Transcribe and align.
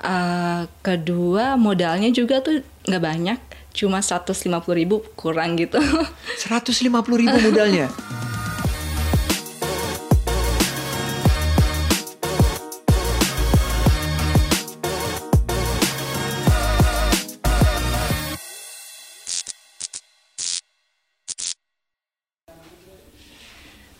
Uh, 0.00 0.64
kedua 0.80 1.60
modalnya 1.60 2.08
juga 2.08 2.40
tuh 2.40 2.64
nggak 2.88 3.04
banyak, 3.04 3.40
cuma 3.76 4.00
150 4.00 4.48
ribu 4.72 5.04
kurang 5.12 5.60
gitu. 5.60 5.76
150 6.40 6.88
ribu 7.20 7.36
modalnya. 7.44 7.92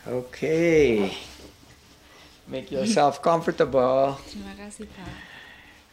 Oke. 0.09 0.49
Okay. 0.49 1.13
Make 2.49 2.73
yourself 2.73 3.21
comfortable. 3.21 4.17
Terima 4.27 4.57
kasih, 4.57 4.89
Pak. 4.91 5.30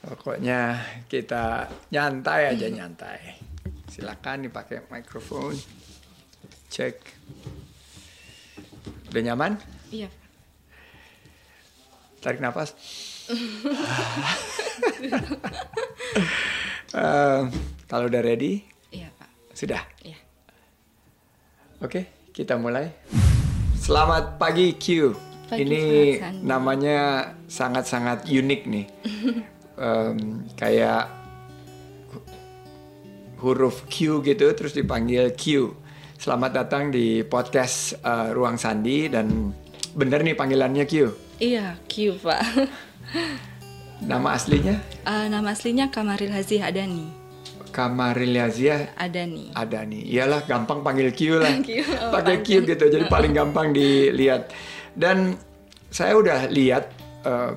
Pokoknya 0.07 0.79
kita 1.11 1.67
nyantai 1.91 2.55
aja 2.55 2.71
nyantai. 2.71 3.43
Silakan 3.91 4.47
dipakai 4.47 4.79
mikrofon. 4.87 5.51
Cek. 6.71 6.95
Udah 9.11 9.21
nyaman? 9.27 9.59
Iya. 9.91 10.07
Tarik 12.23 12.39
nafas. 12.39 12.71
uh, 16.95 17.51
kalau 17.91 18.07
udah 18.07 18.23
ready? 18.23 18.63
Iya, 18.95 19.11
Pak. 19.11 19.29
Sudah? 19.51 19.83
Iya. 20.07 20.15
Oke, 21.83 22.31
kita 22.31 22.55
mulai. 22.55 22.95
Selamat 23.75 24.39
pagi 24.39 24.71
Q. 24.79 25.11
Pagi, 25.51 25.67
Ini 25.67 25.83
namanya 26.47 27.31
sangat-sangat 27.51 28.31
unik 28.31 28.61
nih. 28.71 28.87
Em, 29.77 30.41
kayak 30.57 31.05
hu- 32.09 32.25
huruf 33.45 33.85
Q 33.85 34.25
gitu 34.25 34.49
terus 34.57 34.73
dipanggil 34.73 35.37
Q. 35.37 35.69
Selamat 36.17 36.65
datang 36.65 36.89
di 36.89 37.21
podcast 37.21 37.93
eh, 38.01 38.33
Ruang 38.33 38.57
Sandi 38.57 39.05
dan 39.05 39.53
bener 39.93 40.25
nih 40.25 40.33
panggilannya 40.33 40.81
Q. 40.89 40.93
Iya, 41.37 41.77
Q, 41.85 42.17
Pak. 42.17 42.41
Nama 44.09 44.29
aslinya 44.37 44.77
Uh, 45.07 45.25
nama 45.31 45.55
aslinya 45.55 45.87
Kamaril 45.87 46.35
Hazi 46.35 46.59
Adani. 46.59 47.07
Kamarilia 47.71 48.49
Adani. 48.99 49.53
Adani. 49.55 50.03
Iyalah 50.03 50.43
gampang 50.43 50.83
panggil 50.83 51.13
Q 51.15 51.39
lah. 51.39 51.53
Q, 51.67 51.79
oh, 51.79 52.11
Pakai 52.11 52.43
Q 52.43 52.65
gitu 52.67 52.83
jadi 52.91 53.05
paling 53.07 53.31
gampang 53.31 53.71
dilihat. 53.71 54.51
Dan 54.97 55.37
saya 55.93 56.17
udah 56.19 56.49
lihat 56.51 56.91
eh, 57.23 57.51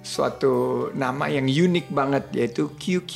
suatu 0.00 0.88
nama 0.96 1.28
yang 1.28 1.46
unik 1.46 1.92
banget 1.92 2.24
yaitu 2.32 2.72
QQ 2.76 3.12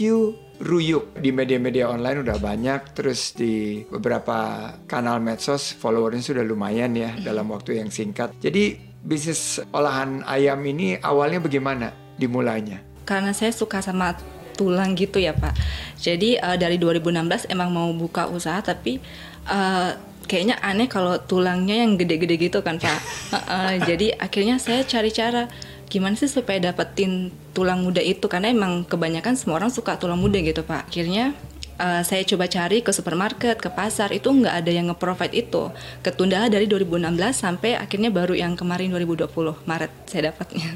Ruyuk 0.55 1.19
di 1.19 1.35
media-media 1.35 1.91
online 1.91 2.23
udah 2.23 2.39
banyak 2.39 2.95
terus 2.95 3.35
di 3.35 3.83
beberapa 3.91 4.71
kanal 4.87 5.19
medsos 5.19 5.75
followernya 5.75 6.23
sudah 6.23 6.47
lumayan 6.47 6.95
ya 6.95 7.11
dalam 7.19 7.51
waktu 7.51 7.83
yang 7.83 7.91
singkat. 7.91 8.31
Jadi 8.39 8.79
bisnis 9.03 9.59
olahan 9.75 10.23
ayam 10.23 10.63
ini 10.63 10.95
awalnya 11.03 11.43
bagaimana 11.43 11.91
dimulainya? 12.15 12.81
Karena 13.03 13.35
saya 13.35 13.51
suka 13.51 13.83
sama 13.83 14.15
tulang 14.55 14.95
gitu 14.95 15.19
ya 15.19 15.35
Pak. 15.35 15.59
Jadi 15.99 16.39
eh, 16.39 16.57
dari 16.57 16.79
2016 16.79 17.51
emang 17.51 17.75
mau 17.75 17.91
buka 17.91 18.31
usaha 18.31 18.63
tapi 18.63 19.03
eh, 19.51 19.91
kayaknya 20.25 20.57
aneh 20.65 20.89
kalau 20.89 21.21
tulangnya 21.21 21.83
yang 21.83 21.99
gede-gede 22.01 22.39
gitu 22.39 22.63
kan 22.63 22.79
Pak. 22.79 23.01
Heeh, 23.35 23.73
jadi 23.85 24.07
akhirnya 24.17 24.57
saya 24.63 24.87
cari 24.87 25.11
cara 25.11 25.51
gimana 25.95 26.19
sih 26.19 26.27
supaya 26.27 26.59
dapetin 26.59 27.31
tulang 27.55 27.87
muda 27.87 28.03
itu 28.03 28.27
karena 28.27 28.51
emang 28.51 28.83
kebanyakan 28.83 29.39
semua 29.39 29.63
orang 29.63 29.71
suka 29.71 29.95
tulang 29.95 30.19
muda 30.19 30.43
gitu 30.43 30.67
Pak. 30.67 30.91
Akhirnya 30.91 31.39
eh, 31.79 32.03
saya 32.03 32.27
coba 32.27 32.51
cari 32.51 32.83
ke 32.83 32.91
supermarket, 32.91 33.63
ke 33.63 33.71
pasar 33.71 34.11
itu 34.11 34.27
nggak 34.27 34.67
ada 34.67 34.71
yang 34.75 34.91
nge-provide 34.91 35.39
itu. 35.39 35.71
Ketunda 36.03 36.51
dari 36.51 36.67
2016 36.67 37.15
sampai 37.31 37.79
akhirnya 37.79 38.11
baru 38.11 38.35
yang 38.35 38.59
kemarin 38.59 38.91
2020 38.91 39.31
Maret 39.71 39.93
saya 40.11 40.35
dapatnya. 40.35 40.75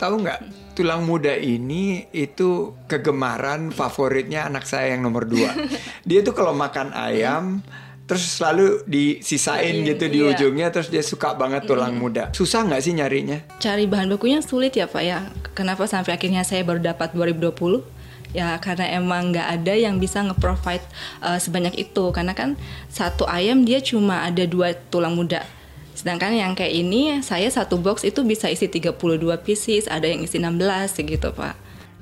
Tahu 0.00 0.14
nggak 0.24 0.40
tulang 0.72 1.04
muda 1.04 1.36
ini 1.36 2.08
itu 2.10 2.72
kegemaran 2.88 3.68
favoritnya 3.68 4.48
anak 4.48 4.64
saya 4.64 4.96
yang 4.96 5.04
nomor 5.04 5.28
dua. 5.28 5.52
Dia 6.08 6.24
tuh 6.24 6.32
kalau 6.32 6.56
makan 6.56 6.96
ayam 6.96 7.60
terus 8.04 8.36
selalu 8.36 8.84
disisain 8.84 9.72
Iya, 9.80 9.96
gitu 9.96 10.04
di 10.12 10.18
iya. 10.20 10.30
ujungnya 10.36 10.68
terus 10.68 10.92
dia 10.92 11.00
suka 11.00 11.32
banget 11.32 11.64
tulang 11.64 11.96
muda. 11.96 12.28
Susah 12.36 12.64
nggak 12.68 12.82
sih 12.84 12.92
nyarinya? 12.92 13.40
cari 13.56 13.88
bahan 13.88 14.12
bakunya 14.12 14.44
sulit 14.44 14.76
ya 14.76 14.84
Pak 14.84 15.02
ya. 15.04 15.24
Kenapa 15.56 15.88
sampai 15.88 16.12
akhirnya 16.16 16.44
saya 16.44 16.60
baru 16.64 16.84
dapat 16.84 17.16
2020? 17.16 17.80
Ya 18.34 18.58
karena 18.58 18.90
emang 18.98 19.30
nggak 19.30 19.46
ada 19.46 19.74
yang 19.78 20.02
bisa 20.02 20.20
nge-provide 20.20 20.84
uh, 21.22 21.38
sebanyak 21.40 21.78
itu. 21.80 22.04
Karena 22.12 22.34
kan 22.36 22.60
satu 22.92 23.24
ayam 23.24 23.64
dia 23.64 23.80
cuma 23.80 24.26
ada 24.26 24.44
dua 24.44 24.74
tulang 24.92 25.16
muda. 25.16 25.46
Sedangkan 25.94 26.34
yang 26.34 26.52
kayak 26.58 26.74
ini 26.74 27.22
saya 27.22 27.46
satu 27.46 27.78
box 27.78 28.02
itu 28.02 28.26
bisa 28.26 28.50
isi 28.50 28.66
32 28.66 28.98
pieces, 29.46 29.86
ada 29.86 30.10
yang 30.10 30.26
isi 30.26 30.42
16 30.42 30.58
gitu 31.06 31.30
Pak. 31.30 31.54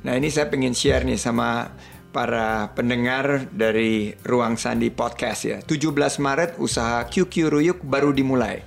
Nah 0.02 0.16
ini 0.16 0.32
saya 0.32 0.48
pengen 0.48 0.72
share 0.72 1.04
nih 1.04 1.20
sama 1.20 1.70
para 2.12 2.76
pendengar 2.76 3.48
dari 3.48 4.12
Ruang 4.20 4.60
Sandi 4.60 4.92
Podcast 4.92 5.48
ya. 5.48 5.58
17 5.64 5.96
Maret 6.20 6.60
usaha 6.60 7.08
QQ 7.08 7.48
Ruyuk 7.48 7.78
baru 7.80 8.12
dimulai. 8.12 8.60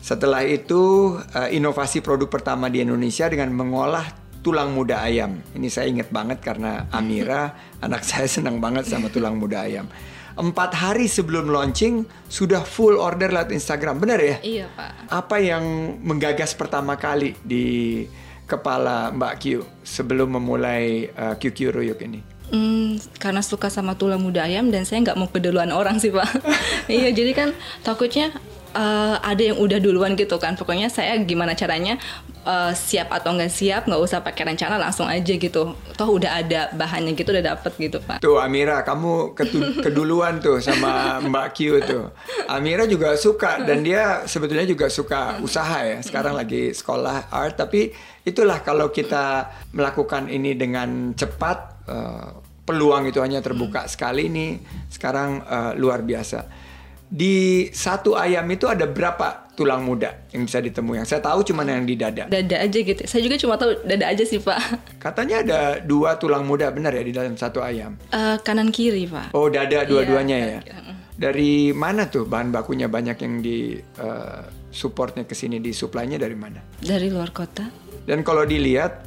Setelah 0.00 0.44
itu 0.48 1.14
eh, 1.36 1.56
inovasi 1.56 2.00
produk 2.00 2.28
pertama 2.32 2.72
di 2.72 2.80
Indonesia 2.80 3.28
dengan 3.28 3.52
mengolah 3.52 4.04
tulang 4.44 4.76
muda 4.76 5.00
ayam. 5.00 5.40
Ini 5.56 5.68
saya 5.72 5.88
ingat 5.88 6.12
banget 6.12 6.44
karena 6.44 6.88
Amira 6.92 7.56
anak 7.84 8.04
saya 8.04 8.28
senang 8.28 8.60
banget 8.60 8.88
sama 8.88 9.08
tulang 9.12 9.36
muda 9.40 9.64
ayam. 9.64 9.88
Empat 10.34 10.74
hari 10.74 11.06
sebelum 11.06 11.46
launching 11.46 12.02
sudah 12.26 12.66
full 12.66 12.98
order 12.98 13.30
lewat 13.30 13.54
Instagram, 13.54 14.02
benar 14.02 14.18
ya? 14.18 14.36
Iya 14.42 14.66
Pak. 14.74 14.90
Apa 15.14 15.38
yang 15.38 15.62
menggagas 16.02 16.58
pertama 16.58 16.98
kali 16.98 17.38
di 17.46 18.02
kepala 18.42 19.14
Mbak 19.14 19.34
Q 19.38 19.44
sebelum 19.86 20.34
memulai 20.34 21.06
uh, 21.14 21.38
QQ 21.38 21.70
Ruyuk 21.70 22.02
ini? 22.02 22.33
Hmm, 22.52 23.00
karena 23.16 23.40
suka 23.40 23.72
sama 23.72 23.96
tulang 23.96 24.20
muda 24.20 24.44
ayam 24.44 24.68
dan 24.68 24.84
saya 24.84 25.00
nggak 25.00 25.16
mau 25.16 25.28
keduluan 25.32 25.72
orang 25.72 25.96
sih 25.96 26.12
pak. 26.12 26.28
iya 26.92 27.08
jadi 27.08 27.32
kan 27.32 27.48
takutnya 27.80 28.36
eh, 28.76 29.16
ada 29.16 29.42
yang 29.42 29.56
udah 29.56 29.80
duluan 29.80 30.12
gitu 30.12 30.36
kan. 30.36 30.52
Pokoknya 30.52 30.92
saya 30.92 31.16
gimana 31.24 31.56
caranya 31.56 31.96
eh, 32.44 32.72
siap 32.76 33.08
atau 33.10 33.32
nggak 33.32 33.48
siap 33.48 33.88
nggak 33.88 33.96
usah 33.96 34.20
pakai 34.20 34.54
rencana 34.54 34.76
langsung 34.76 35.08
aja 35.08 35.34
gitu. 35.34 35.72
Toh 35.96 36.08
udah 36.12 36.44
ada 36.44 36.68
bahannya 36.76 37.16
gitu 37.16 37.32
udah 37.32 37.56
dapet 37.56 37.72
gitu 37.80 37.98
pak. 38.04 38.20
Tuh 38.20 38.36
Amira, 38.36 38.84
kamu 38.84 39.34
keduluan 39.84 40.44
tuh 40.44 40.60
sama 40.60 41.24
Mbak 41.24 41.48
Q 41.56 41.58
tuh. 41.80 42.12
Amira 42.46 42.84
juga 42.84 43.16
suka 43.16 43.64
dan 43.64 43.80
dia 43.80 44.28
sebetulnya 44.28 44.68
juga 44.68 44.92
suka 44.92 45.40
usaha 45.40 45.80
ya. 45.80 45.98
Sekarang 46.04 46.36
lagi 46.36 46.76
sekolah 46.76 47.32
art, 47.32 47.56
tapi 47.56 47.90
itulah 48.22 48.60
kalau 48.60 48.92
kita 48.92 49.48
melakukan 49.72 50.28
ini 50.28 50.52
dengan 50.54 51.16
cepat, 51.16 51.73
eh, 51.86 52.28
peluang 52.64 53.08
itu 53.08 53.20
hanya 53.20 53.40
terbuka 53.40 53.84
sekali 53.86 54.28
nih. 54.28 54.58
Sekarang 54.88 55.44
eh, 55.44 55.72
luar 55.76 56.00
biasa. 56.00 56.64
Di 57.04 57.68
satu 57.70 58.16
ayam 58.18 58.42
itu 58.50 58.66
ada 58.66 58.88
berapa 58.88 59.46
tulang 59.54 59.86
muda 59.86 60.26
yang 60.34 60.50
bisa 60.50 60.58
ditemui? 60.58 60.98
Yang 60.98 61.14
saya 61.14 61.22
tahu 61.22 61.46
cuma 61.46 61.62
yang 61.62 61.86
di 61.86 61.94
dada. 61.94 62.26
Dada 62.26 62.56
aja 62.58 62.74
gitu. 62.74 63.06
Saya 63.06 63.22
juga 63.22 63.38
cuma 63.38 63.54
tahu 63.54 63.86
dada 63.86 64.10
aja 64.10 64.24
sih 64.26 64.42
pak. 64.42 64.58
Katanya 64.98 65.46
ada 65.46 65.60
dua 65.78 66.18
tulang 66.18 66.42
muda, 66.42 66.74
benar 66.74 66.90
ya 66.90 67.04
di 67.06 67.14
dalam 67.14 67.38
satu 67.38 67.62
ayam? 67.62 67.94
Eh, 68.10 68.36
kanan 68.42 68.74
kiri 68.74 69.06
pak. 69.06 69.30
Oh 69.30 69.46
dada 69.46 69.86
dua-duanya 69.86 70.36
Iya, 70.36 70.48
ya. 70.48 70.60
iya. 70.66 70.74
Dari 71.14 71.70
mana 71.70 72.10
tuh 72.10 72.26
bahan 72.26 72.50
bakunya 72.50 72.90
banyak 72.90 73.14
yang 73.22 73.34
di 73.38 73.78
eh, 73.78 74.42
supportnya 74.74 75.22
ke 75.22 75.38
sini 75.38 75.62
di 75.62 75.70
suplainya 75.70 76.18
dari 76.18 76.34
mana? 76.34 76.58
Dari 76.82 77.06
luar 77.14 77.30
kota. 77.30 77.70
Dan 78.02 78.26
kalau 78.26 78.42
dilihat 78.42 79.06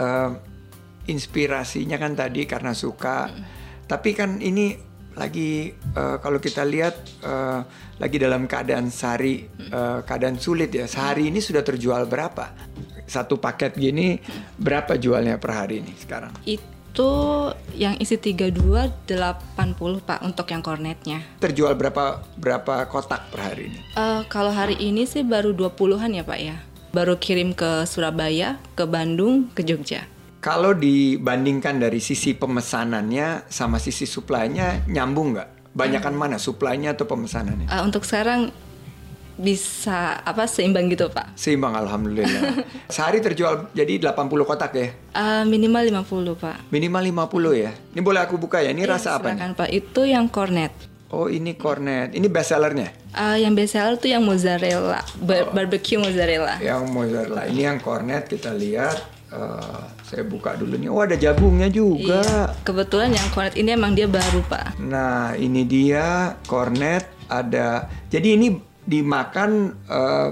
eh, 0.00 0.30
inspirasinya 1.08 1.98
kan 1.98 2.14
tadi 2.14 2.46
karena 2.46 2.74
suka, 2.76 3.30
tapi 3.86 4.14
kan 4.14 4.38
ini 4.38 4.92
lagi 5.12 5.72
eh, 5.72 6.16
kalau 6.20 6.40
kita 6.40 6.64
lihat 6.64 6.94
eh, 7.20 7.60
lagi 8.00 8.16
dalam 8.16 8.48
keadaan 8.48 8.88
sehari 8.88 9.44
eh, 9.48 9.98
keadaan 10.04 10.40
sulit 10.40 10.72
ya. 10.72 10.88
Sehari 10.88 11.28
ini 11.28 11.40
sudah 11.40 11.60
terjual 11.60 12.08
berapa? 12.08 12.52
Satu 13.04 13.36
paket 13.36 13.76
gini 13.76 14.16
berapa 14.56 14.96
jualnya 14.96 15.36
per 15.36 15.52
hari 15.52 15.84
ini 15.84 15.92
sekarang? 16.00 16.32
Itu 16.48 17.52
yang 17.76 17.96
isi 18.00 18.16
32 18.20 19.08
80 19.08 20.08
pak 20.08 20.20
untuk 20.24 20.46
yang 20.48 20.60
kornetnya. 20.64 21.24
Terjual 21.40 21.76
berapa 21.76 22.24
berapa 22.36 22.88
kotak 22.88 23.32
per 23.32 23.40
hari 23.52 23.72
ini? 23.72 23.80
Eh, 23.96 24.22
kalau 24.32 24.52
hari 24.52 24.80
ini 24.80 25.04
sih 25.04 25.24
baru 25.24 25.52
20-an 25.52 26.12
ya 26.12 26.24
Pak 26.24 26.40
ya. 26.40 26.56
Baru 26.92 27.16
kirim 27.16 27.56
ke 27.56 27.88
Surabaya, 27.88 28.60
ke 28.76 28.84
Bandung, 28.84 29.48
ke 29.56 29.64
Jogja. 29.64 30.04
Kalau 30.42 30.74
dibandingkan 30.74 31.78
dari 31.78 32.02
sisi 32.02 32.34
pemesanannya 32.34 33.46
sama 33.46 33.78
sisi 33.78 34.10
suplainya 34.10 34.82
nyambung 34.90 35.38
nggak? 35.38 35.48
Banyakan 35.70 36.18
mana 36.18 36.36
suplainya 36.36 36.98
atau 36.98 37.06
pemesanannya? 37.06 37.70
Eh, 37.70 37.78
untuk 37.78 38.02
sekarang 38.02 38.50
bisa 39.38 40.18
apa 40.18 40.44
seimbang 40.44 40.90
gitu 40.90 41.08
pak 41.08 41.30
Seimbang 41.38 41.78
alhamdulillah. 41.78 42.58
Sehari 42.94 43.22
terjual 43.22 43.70
jadi 43.70 44.02
80 44.02 44.18
kotak 44.42 44.74
ya. 44.74 44.90
Eh, 45.14 45.42
minimal 45.46 46.02
50 46.02 46.34
pak 46.34 46.56
Minimal 46.74 47.02
50 47.30 47.54
ya. 47.54 47.70
Ini 47.94 48.00
boleh 48.02 48.20
aku 48.26 48.34
buka 48.34 48.58
ya. 48.60 48.74
Ini 48.74 48.82
Iya, 48.82 48.98
rasa 48.98 49.22
apa 49.22 49.38
silakan, 49.38 49.54
pak 49.54 49.70
itu 49.70 50.02
yang 50.04 50.26
cornet 50.26 50.74
Oh, 51.12 51.28
ini 51.28 51.54
cornet. 51.54 52.16
Ini 52.18 52.24
best 52.26 52.50
sellernya. 52.50 52.90
Eh, 53.14 53.46
yang 53.46 53.54
best 53.54 53.78
seller 53.78 53.94
tuh 53.94 54.10
yang 54.10 54.26
mozzarella 54.26 55.06
bar- 55.22 55.54
barbecue 55.54 56.02
mozzarella 56.02 56.58
Yang 56.58 56.82
mozzarella. 56.90 57.46
Ini 57.46 57.62
yang 57.70 57.78
cornet 57.78 58.26
kita 58.26 58.50
lihat. 58.50 58.96
Eh, 59.30 60.01
saya 60.12 60.22
buka 60.22 60.52
dulu 60.52 60.76
nih. 60.76 60.86
Oh, 60.86 61.00
ada 61.00 61.16
jagungnya 61.16 61.66
juga. 61.66 62.20
Iya. 62.20 62.52
kebetulan 62.60 63.10
yang 63.10 63.24
cornet 63.28 63.56
ini 63.56 63.72
emang 63.72 63.92
dia 63.92 64.04
baru 64.04 64.44
pak 64.44 64.76
Nah, 64.78 65.32
ini 65.34 65.64
dia 65.64 66.04
cornet 66.44 67.08
ada. 67.26 67.88
Jadi 68.06 68.36
ini 68.36 68.52
dimakan 68.84 69.72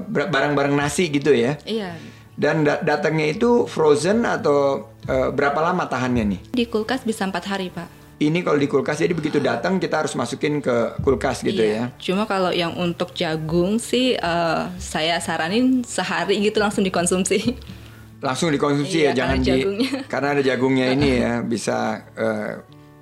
bar- 0.05 0.29
barang-barang 0.29 0.75
nasi 0.75 1.09
gitu 1.09 1.33
ya. 1.33 1.57
iya 1.65 1.97
Dan 2.35 2.61
da- 2.61 2.77
datangnya 2.79 3.31
itu 3.31 3.65
frozen 3.65 4.23
atau 4.23 4.85
eh, 5.03 5.29
berapa 5.29 5.57
lama 5.63 5.85
tahannya 5.85 6.25
nih? 6.27 6.41
di 6.51 6.65
kulkas 6.65 7.01
bisa 7.01 7.25
empat 7.25 7.45
hari 7.47 7.69
pak 7.69 7.89
Ini 8.17 8.37
kalau 8.41 8.57
di 8.57 8.67
kulkas 8.67 8.97
jadi 8.99 9.13
begitu 9.13 9.41
datang 9.41 9.77
kita 9.77 9.97
harus 9.99 10.13
masukin 10.13 10.61
ke 10.61 10.73
kulkas 11.01 11.41
gitu 11.41 11.57
ya. 11.57 11.89
Iya. 11.89 11.97
Cuma 11.97 12.25
kalau 12.25 12.53
yang 12.53 12.77
untuk 12.77 13.13
jagung 13.13 13.77
sih 13.77 14.13
eh, 14.13 14.61
saya 14.77 15.17
saranin 15.19 15.81
sehari 15.83 16.37
gitu 16.39 16.59
langsung 16.59 16.83
dikonsumsi. 16.83 17.41
Langsung 18.21 18.53
dikonsumsi 18.53 19.01
Iya, 19.01 19.17
ya, 19.17 19.25
jangan 19.25 19.37
karena 19.37 19.45
di 19.45 19.51
jagungnya. 19.51 19.91
karena 20.13 20.29
ada 20.37 20.43
jagungnya 20.45 20.87
ini 20.93 21.11
ya 21.19 21.33
bisa 21.41 21.77
eh, 22.13 22.53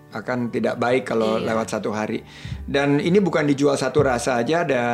akan 0.08 0.38
tidak 0.48 0.78
baik 0.78 1.04
kalau 1.04 1.36
Iya. 1.36 1.46
lewat 1.52 1.66
satu 1.68 1.90
hari. 1.90 2.22
Dan 2.62 3.02
ini 3.02 3.18
bukan 3.18 3.44
dijual 3.44 3.74
satu 3.74 4.00
rasa 4.00 4.38
aja 4.38 4.62
ada 4.62 4.84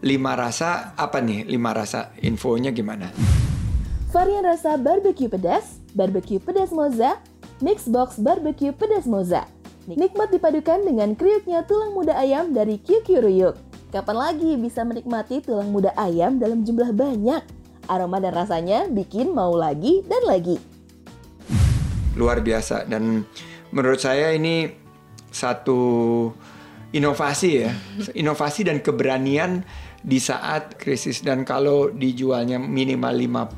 lima 0.00 0.36
rasa 0.36 0.94
apa 0.94 1.18
nih 1.18 1.42
lima 1.44 1.74
rasa 1.74 2.14
infonya 2.20 2.70
gimana? 2.70 3.10
Varian 4.14 4.46
rasa 4.46 4.78
barbecue 4.78 5.26
pedas, 5.26 5.82
barbecue 5.90 6.38
pedas 6.38 6.70
moza, 6.70 7.18
mix 7.58 7.90
box 7.90 8.22
barbecue 8.22 8.70
pedas 8.70 9.10
moza. 9.10 9.42
Nikmat 9.84 10.32
dipadukan 10.32 10.80
dengan 10.80 11.12
kriuknya 11.12 11.60
tulang 11.66 11.92
muda 11.92 12.16
ayam 12.16 12.56
dari 12.56 12.80
QQ 12.80 13.20
Ruyuk. 13.20 13.54
Kapan 13.92 14.16
lagi 14.16 14.56
bisa 14.56 14.80
menikmati 14.80 15.44
tulang 15.44 15.68
muda 15.68 15.92
ayam 15.94 16.40
dalam 16.40 16.64
jumlah 16.64 16.88
banyak? 16.94 17.42
Aroma 17.88 18.20
dan 18.20 18.32
rasanya 18.32 18.88
bikin 18.88 19.32
mau 19.32 19.52
lagi 19.54 20.00
dan 20.06 20.24
lagi. 20.24 20.56
luar 22.14 22.46
biasa. 22.46 22.86
Dan 22.86 23.26
menurut 23.74 23.98
saya 23.98 24.30
ini 24.30 24.70
satu 25.34 26.30
inovasi 26.94 27.50
ya. 27.58 27.74
Inovasi 28.22 28.70
dan 28.70 28.78
keberanian 28.78 29.66
di 29.98 30.22
saat 30.22 30.78
krisis. 30.78 31.26
Dan 31.26 31.42
kalau 31.42 31.90
dijualnya 31.90 32.62
minimal 32.62 33.18
50 33.18 33.50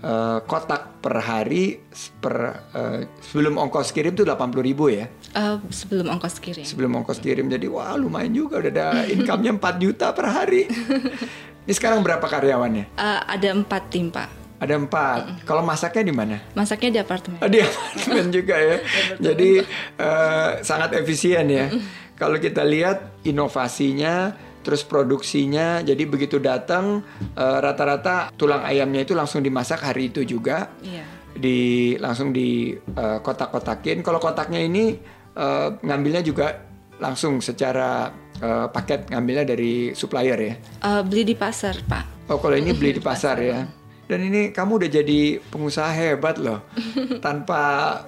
eh, 0.00 0.38
kotak 0.48 1.04
per 1.04 1.20
hari 1.20 1.76
per 2.24 2.34
eh, 2.72 3.00
sebelum 3.20 3.60
ongkos 3.60 3.92
kirim 3.92 4.16
tuh 4.16 4.24
80 4.24 4.64
ribu 4.64 4.88
ya. 4.88 5.12
Eh, 5.36 5.56
sebelum 5.68 6.08
ongkos 6.08 6.40
kirim. 6.40 6.64
sebelum 6.64 7.04
ongkos 7.04 7.20
kirim. 7.20 7.52
Jadi 7.52 7.68
wah 7.68 7.92
lumayan 8.00 8.32
juga. 8.32 8.64
Udah 8.64 8.72
ada 8.72 8.88
income-nya 9.12 9.52
4 9.60 9.76
juta 9.76 10.16
per 10.16 10.26
hari 10.32 10.72
ini 11.62 11.72
sekarang 11.72 12.00
berapa 12.00 12.22
karyawannya 12.22 12.84
Eh, 12.92 13.20
ada 13.26 13.48
empat 13.50 13.82
tim 13.88 14.08
pak. 14.08 14.28
ada 14.58 14.74
empat 14.74 15.42
kalau 15.42 15.60
masaknya 15.60 16.02
di 16.04 16.14
mana 16.14 16.36
Masaknya 16.54 16.88
di 16.88 16.98
apartemen. 16.98 17.38
Oh, 17.38 17.50
di 17.50 17.58
apartemen 17.58 18.30
juga 18.36 18.54
ya. 18.54 18.76
Jadi 19.18 19.50
eh, 19.98 20.50
sangat 20.60 20.94
efisien 20.94 21.46
ya. 21.46 21.66
Kalau 22.14 22.38
kita 22.38 22.62
lihat 22.62 23.18
inovasinya, 23.26 24.30
terus 24.62 24.86
produksinya, 24.86 25.82
jadi 25.82 26.06
begitu 26.06 26.38
datang 26.38 27.02
eh, 27.34 27.58
rata-rata 27.58 28.30
tulang 28.32 28.62
ayamnya 28.62 29.02
itu 29.02 29.12
langsung 29.12 29.42
dimasak 29.42 29.82
hari 29.82 30.14
itu 30.14 30.22
juga. 30.22 30.70
Iya. 30.78 31.02
Di 31.34 31.58
langsung 31.98 32.30
di 32.30 32.70
eh, 32.70 33.18
kotak-kotakin. 33.18 33.98
Kalau 34.00 34.22
kotaknya 34.22 34.62
ini 34.62 34.94
eh, 35.34 35.68
ngambilnya 35.82 36.22
juga 36.22 36.54
langsung 36.98 37.42
secara 37.42 38.14
eh, 38.42 38.66
paket 38.68 39.06
ngambilnya 39.08 39.46
dari 39.46 39.94
supplier 39.94 40.38
ya. 40.38 40.54
Eh, 40.58 41.02
beli 41.06 41.22
di 41.22 41.34
pasar 41.38 41.78
pak. 41.86 42.26
Oh 42.26 42.42
kalau 42.42 42.58
ini 42.58 42.74
beli 42.74 42.98
di 42.98 43.02
pasar 43.02 43.38
ya. 43.38 43.62
Dan 44.10 44.28
ini 44.28 44.50
kamu 44.52 44.82
udah 44.82 44.90
jadi 44.90 45.40
pengusaha 45.40 45.88
hebat 45.94 46.36
loh. 46.36 46.66
Tanpa 47.24 47.62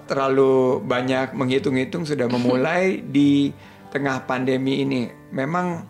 terlalu 0.04 0.82
banyak 0.82 1.32
menghitung-hitung 1.32 2.04
sudah 2.04 2.26
memulai 2.26 3.00
di 3.16 3.54
tengah 3.94 4.26
pandemi 4.26 4.82
ini. 4.82 5.08
Memang 5.30 5.86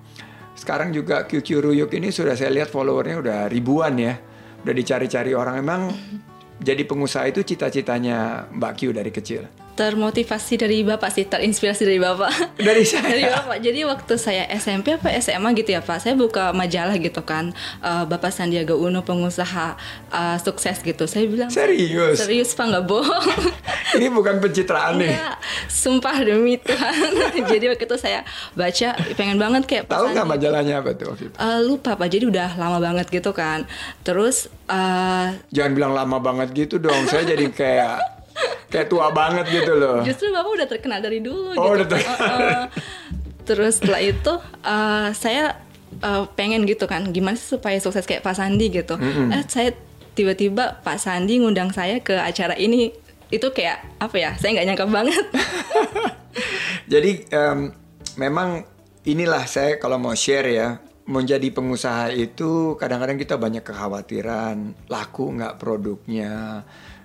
sekarang 0.54 0.92
juga 0.94 1.24
QQ 1.26 1.48
Ruyuk 1.64 1.90
ini 1.96 2.12
sudah 2.12 2.36
saya 2.38 2.52
lihat 2.52 2.70
followernya 2.70 3.16
udah 3.18 3.38
ribuan 3.48 3.96
ya. 3.96 4.14
Udah 4.62 4.74
dicari-cari 4.76 5.32
orang. 5.32 5.56
Emang 5.58 5.80
jadi 6.68 6.84
pengusaha 6.84 7.26
itu 7.26 7.42
cita-citanya 7.42 8.46
Mbak 8.52 8.72
Q 8.76 8.80
dari 8.92 9.10
kecil. 9.10 9.63
Termotivasi 9.74 10.54
dari 10.54 10.86
bapak 10.86 11.10
sih, 11.10 11.26
terinspirasi 11.26 11.82
dari 11.82 11.98
bapak. 11.98 12.30
Dari 12.62 12.86
saya. 12.86 13.10
dari 13.10 13.26
bapak. 13.26 13.58
Jadi 13.58 13.80
waktu 13.82 14.14
saya 14.14 14.46
SMP 14.48 14.94
apa 14.94 15.10
SMA 15.18 15.50
gitu 15.52 15.74
ya 15.74 15.82
pak, 15.82 15.98
saya 15.98 16.14
buka 16.14 16.54
majalah 16.54 16.94
gitu 16.94 17.20
kan, 17.20 17.50
Eh, 17.82 18.04
bapak 18.06 18.30
Sandiaga 18.30 18.72
Uno 18.72 19.02
pengusaha 19.02 19.74
eh, 20.08 20.36
sukses 20.38 20.78
gitu. 20.78 21.04
Saya 21.04 21.26
bilang 21.26 21.50
Serius? 21.50 22.22
serius 22.22 22.54
pak 22.54 22.70
nggak 22.70 22.86
bohong. 22.86 23.26
Ini 23.98 24.06
bukan 24.10 24.38
pencitraan 24.38 24.98
nih. 24.98 25.10
Iya, 25.10 25.34
sumpah 25.66 26.22
demi 26.22 26.54
Tuhan. 26.56 26.94
jadi 27.50 27.74
waktu 27.74 27.84
itu 27.84 27.96
saya 27.98 28.22
baca, 28.54 28.88
pengen 29.14 29.38
banget 29.38 29.66
kayak 29.66 29.84
Tahu 29.86 30.14
nggak 30.14 30.28
majalahnya 30.28 30.82
apa 30.82 30.94
tuh 30.94 31.10
waktu 31.10 31.28
itu? 31.28 31.36
Eh, 31.36 31.58
lupa 31.62 31.98
pak, 31.98 32.06
jadi 32.06 32.24
udah 32.30 32.48
lama 32.54 32.78
banget 32.78 33.10
gitu 33.10 33.34
kan. 33.34 33.66
Terus 34.06 34.46
eh, 34.70 35.26
Jangan 35.50 35.72
bilang 35.74 35.92
lama 35.92 36.22
banget 36.22 36.54
gitu 36.54 36.78
dong. 36.78 37.10
Saya 37.10 37.26
jadi 37.26 37.50
kayak 37.50 38.13
kayak 38.68 38.86
tua 38.86 39.08
banget 39.10 39.46
gitu 39.48 39.72
loh. 39.72 40.02
justru 40.02 40.28
bapak 40.28 40.50
udah 40.52 40.68
terkenal 40.68 40.98
dari 40.98 41.18
dulu 41.18 41.52
Oh, 41.52 41.72
gitu. 41.72 41.74
udah 41.74 41.86
terkenal. 41.86 42.26
Eh, 42.34 42.50
eh. 42.50 42.66
Terus 43.44 43.72
setelah 43.76 44.00
itu 44.00 44.32
eh, 44.62 45.08
saya 45.12 45.44
eh, 45.96 46.24
pengen 46.32 46.64
gitu 46.64 46.84
kan, 46.84 47.06
gimana 47.08 47.34
sih 47.34 47.54
supaya 47.54 47.76
sukses 47.76 48.02
kayak 48.02 48.20
Pak 48.20 48.34
Sandi 48.34 48.66
gitu. 48.68 48.96
Eh 49.30 49.42
saya 49.46 49.70
tiba-tiba 50.12 50.80
Pak 50.80 50.96
Sandi 50.96 51.38
ngundang 51.38 51.70
saya 51.70 51.98
ke 51.98 52.14
acara 52.14 52.56
ini. 52.56 52.90
Itu 53.28 53.50
kayak 53.50 53.98
apa 53.98 54.16
ya? 54.16 54.30
Saya 54.34 54.54
nggak 54.54 54.66
nyangka 54.68 54.86
banget. 54.86 55.26
Jadi 56.92 57.10
em, 57.28 57.72
memang 58.16 58.64
inilah 59.04 59.44
saya 59.44 59.76
kalau 59.76 59.96
mau 59.96 60.14
share 60.14 60.48
ya 60.48 60.68
menjadi 61.04 61.52
pengusaha 61.52 62.10
itu 62.10 62.74
kadang-kadang 62.74 63.20
kita 63.20 63.36
banyak 63.36 63.60
kekhawatiran 63.60 64.56
laku 64.88 65.36
nggak 65.36 65.60
produknya 65.60 66.64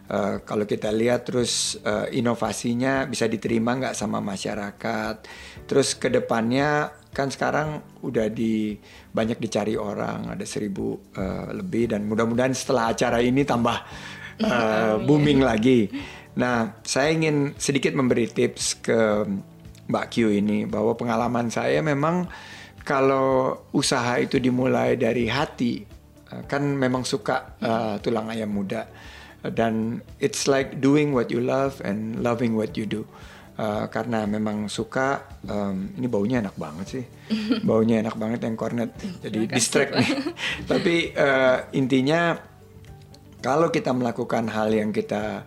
Eh, 0.09 0.41
kalau 0.41 0.65
kita 0.65 0.89
lihat 0.89 1.29
terus 1.29 1.77
eh, 1.85 2.17
inovasinya 2.17 3.05
bisa 3.05 3.29
diterima 3.29 3.77
nggak 3.77 3.93
sama 3.93 4.17
masyarakat? 4.17 5.15
Terus 5.69 5.93
ke 6.01 6.09
depannya 6.09 6.89
kan 7.13 7.29
sekarang 7.29 8.01
udah 8.01 8.25
di 8.33 8.73
banyak 9.13 9.37
dicari 9.37 9.77
orang 9.77 10.33
ada 10.33 10.41
seribu 10.49 10.97
eh, 11.13 11.53
lebih 11.53 11.93
dan 11.93 12.09
mudah-mudahan 12.09 12.57
setelah 12.57 12.89
acara 12.89 13.21
ini 13.21 13.45
tambah 13.45 13.77
eh, 14.49 14.97
booming 14.97 15.45
lagi. 15.45 15.93
Nah 16.41 16.81
saya 16.81 17.13
ingin 17.13 17.53
sedikit 17.61 17.93
memberi 17.93 18.25
tips 18.25 18.81
ke 18.81 19.29
Mbak 19.93 20.05
Q 20.09 20.15
ini 20.41 20.65
bahwa 20.65 20.97
pengalaman 20.97 21.53
saya 21.53 21.85
memang 21.85 22.25
kalau 22.81 23.61
usaha 23.77 24.17
itu 24.17 24.41
dimulai 24.41 24.97
dari 24.97 25.29
hati 25.29 25.85
kan 26.49 26.65
memang 26.65 27.05
suka 27.05 27.61
eh, 27.61 27.95
tulang 28.01 28.25
ayam 28.33 28.49
muda 28.49 28.89
dan 29.43 30.03
it's 30.19 30.47
like 30.47 30.83
doing 30.83 31.15
what 31.15 31.31
you 31.31 31.39
love 31.39 31.79
and 31.83 32.19
loving 32.19 32.55
what 32.55 32.75
you 32.75 32.83
do. 32.83 33.07
Eh, 33.59 33.85
karena 33.91 34.23
memang 34.23 34.71
suka 34.71 35.19
em, 35.43 35.91
ini 35.99 36.07
baunya 36.07 36.39
enak 36.39 36.55
banget 36.55 36.85
sih. 36.87 37.05
Baunya 37.67 37.99
enak 37.99 38.15
banget 38.15 38.47
yang 38.47 38.55
cornet 38.55 38.95
jadi 39.19 39.51
distract 39.51 39.99
nih. 39.99 40.11
Tapi 40.63 41.11
eh, 41.11 41.57
intinya 41.75 42.39
kalau 43.43 43.67
kita 43.67 43.91
melakukan 43.91 44.47
hal 44.47 44.71
yang 44.71 44.91
kita 44.91 45.43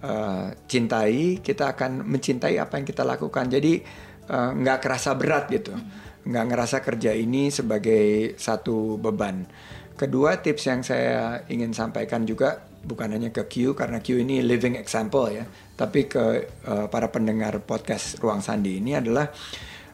uh, 0.00 0.48
cintai, 0.64 1.44
kita 1.44 1.76
akan 1.76 2.00
mencintai 2.08 2.56
apa 2.56 2.80
yang 2.80 2.88
kita 2.88 3.04
lakukan. 3.04 3.52
Jadi 3.52 3.84
uh, 4.32 4.56
nggak 4.56 4.80
kerasa 4.80 5.12
berat 5.12 5.52
gitu, 5.52 5.76
nggak 6.24 6.44
ngerasa 6.48 6.80
kerja 6.80 7.12
ini 7.12 7.52
sebagai 7.52 8.32
satu 8.40 8.96
beban. 8.96 9.44
Kedua 9.92 10.40
tips 10.40 10.64
yang 10.72 10.80
saya 10.80 11.44
ingin 11.52 11.76
sampaikan 11.76 12.24
juga 12.24 12.64
bukan 12.84 13.16
hanya 13.16 13.32
ke 13.32 13.48
Q 13.48 13.72
karena 13.72 13.98
Q 14.04 14.20
ini 14.20 14.44
living 14.44 14.76
example 14.76 15.32
ya, 15.32 15.48
tapi 15.74 16.06
ke 16.06 16.48
uh, 16.68 16.86
para 16.92 17.08
pendengar 17.08 17.58
podcast 17.64 18.20
Ruang 18.20 18.44
Sandi 18.44 18.78
ini 18.78 18.94
adalah 18.94 19.32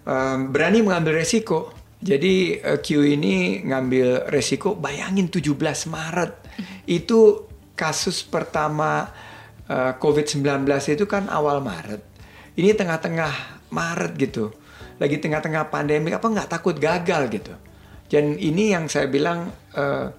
um, 0.05 0.51
berani 0.51 0.83
mengambil 0.83 1.23
resiko. 1.23 1.73
Jadi 2.01 2.57
eh, 2.57 2.81
Q 2.81 3.05
ini 3.05 3.61
ngambil 3.61 4.33
resiko, 4.33 4.73
bayangin 4.73 5.29
17 5.29 5.53
Maret 5.93 6.33
itu 6.89 7.45
kasus 7.77 8.25
pertama 8.25 9.13
eh, 9.69 9.93
COVID-19 10.01 10.65
itu 10.97 11.05
kan 11.05 11.29
awal 11.29 11.61
Maret. 11.61 12.01
Ini 12.57 12.73
tengah-tengah 12.73 13.69
Maret 13.69 14.17
gitu, 14.17 14.49
lagi 14.97 15.21
tengah-tengah 15.21 15.69
pandemi 15.69 16.11
apa 16.17 16.25
nggak 16.25 16.49
takut 16.49 16.77
gagal 16.81 17.29
gitu. 17.31 17.53
Dan 18.11 18.35
ini 18.43 18.75
yang 18.75 18.91
saya 18.91 19.07
bilang 19.07 19.55
uh, 19.79 20.11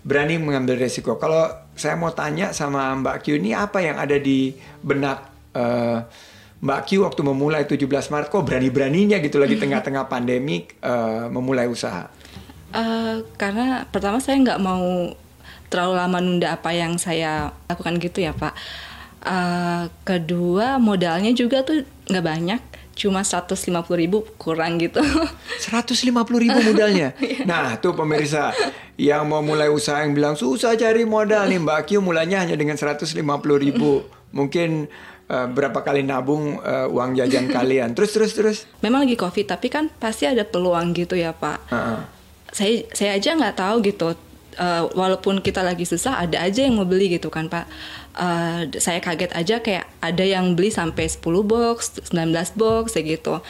berani 0.00 0.40
mengambil 0.40 0.80
resiko. 0.80 1.16
Kalau 1.20 1.48
saya 1.76 1.96
mau 1.96 2.12
tanya 2.12 2.52
sama 2.56 2.92
Mbak 2.96 3.16
Q 3.24 3.26
ini 3.40 3.52
apa 3.52 3.84
yang 3.84 3.96
ada 4.00 4.16
di 4.16 4.56
benak 4.80 5.28
uh, 5.56 6.04
Mbak 6.60 6.80
Q 6.88 6.88
waktu 7.04 7.20
memulai 7.24 7.64
17 7.64 7.88
Maret 7.88 8.28
kok 8.28 8.44
berani-beraninya 8.44 9.20
gitu 9.20 9.40
lagi 9.40 9.56
tengah-tengah 9.62 10.08
pandemi 10.08 10.68
uh, 10.84 11.28
memulai 11.32 11.68
usaha? 11.68 12.08
Uh, 12.70 13.26
karena 13.34 13.84
pertama 13.90 14.22
saya 14.22 14.38
nggak 14.40 14.60
mau 14.62 15.12
terlalu 15.70 15.94
lama 15.96 16.18
nunda 16.18 16.54
apa 16.54 16.74
yang 16.74 16.98
saya 16.98 17.54
lakukan 17.70 17.96
gitu 18.00 18.24
ya 18.24 18.32
Pak. 18.36 18.54
Uh, 19.20 19.92
kedua 20.08 20.80
modalnya 20.80 21.28
juga 21.36 21.60
tuh 21.60 21.84
nggak 22.08 22.24
banyak 22.24 22.60
cuma 23.00 23.24
150 23.24 23.72
ribu 23.96 24.28
kurang 24.36 24.76
gitu 24.76 25.00
150 25.00 26.04
ribu 26.36 26.58
modalnya 26.60 27.16
iya. 27.24 27.48
nah 27.48 27.80
tuh 27.80 27.96
pemirsa 27.96 28.52
yang 29.00 29.24
mau 29.32 29.40
mulai 29.40 29.72
usaha 29.72 30.04
yang 30.04 30.12
bilang 30.12 30.36
susah 30.36 30.76
cari 30.76 31.08
modal 31.08 31.48
nih 31.48 31.56
Mbak 31.64 31.80
Q 31.88 32.04
mulainya 32.04 32.44
hanya 32.44 32.52
dengan 32.52 32.76
150 32.76 33.16
ribu. 33.56 34.04
Mungkin 34.36 34.92
uh, 35.32 35.48
berapa 35.48 35.80
kali 35.80 36.04
nabung 36.04 36.60
uh, 36.60 36.84
uang 36.92 37.16
jajan 37.16 37.48
kalian. 37.56 37.96
Terus 37.96 38.12
terus 38.12 38.32
terus. 38.36 38.58
Memang 38.84 39.08
lagi 39.08 39.16
covid 39.16 39.48
tapi 39.48 39.72
kan 39.72 39.88
pasti 39.96 40.28
ada 40.28 40.44
peluang 40.44 40.92
gitu 40.92 41.16
ya 41.16 41.32
Pak. 41.32 41.58
Uh 41.72 41.76
-uh. 41.76 42.00
saya 42.52 42.84
saya 42.92 43.16
aja 43.16 43.38
nggak 43.38 43.56
tahu 43.56 43.76
gitu 43.88 44.12
uh, 44.60 44.84
walaupun 44.92 45.38
kita 45.40 45.62
lagi 45.62 45.86
susah 45.88 46.20
ada 46.20 46.42
aja 46.42 46.66
yang 46.66 46.76
mau 46.76 46.84
beli 46.84 47.16
gitu 47.16 47.32
kan 47.32 47.48
Pak. 47.48 47.64
Uh, 48.20 48.68
saya 48.76 49.00
kaget 49.00 49.32
aja 49.32 49.64
kayak 49.64 49.88
ada 50.04 50.24
yang 50.28 50.52
beli 50.52 50.68
sampai 50.68 51.08
10 51.08 51.24
box, 51.46 52.04
19 52.12 52.36
box 52.60 52.92
kayak 52.92 53.16
gitu. 53.16 53.40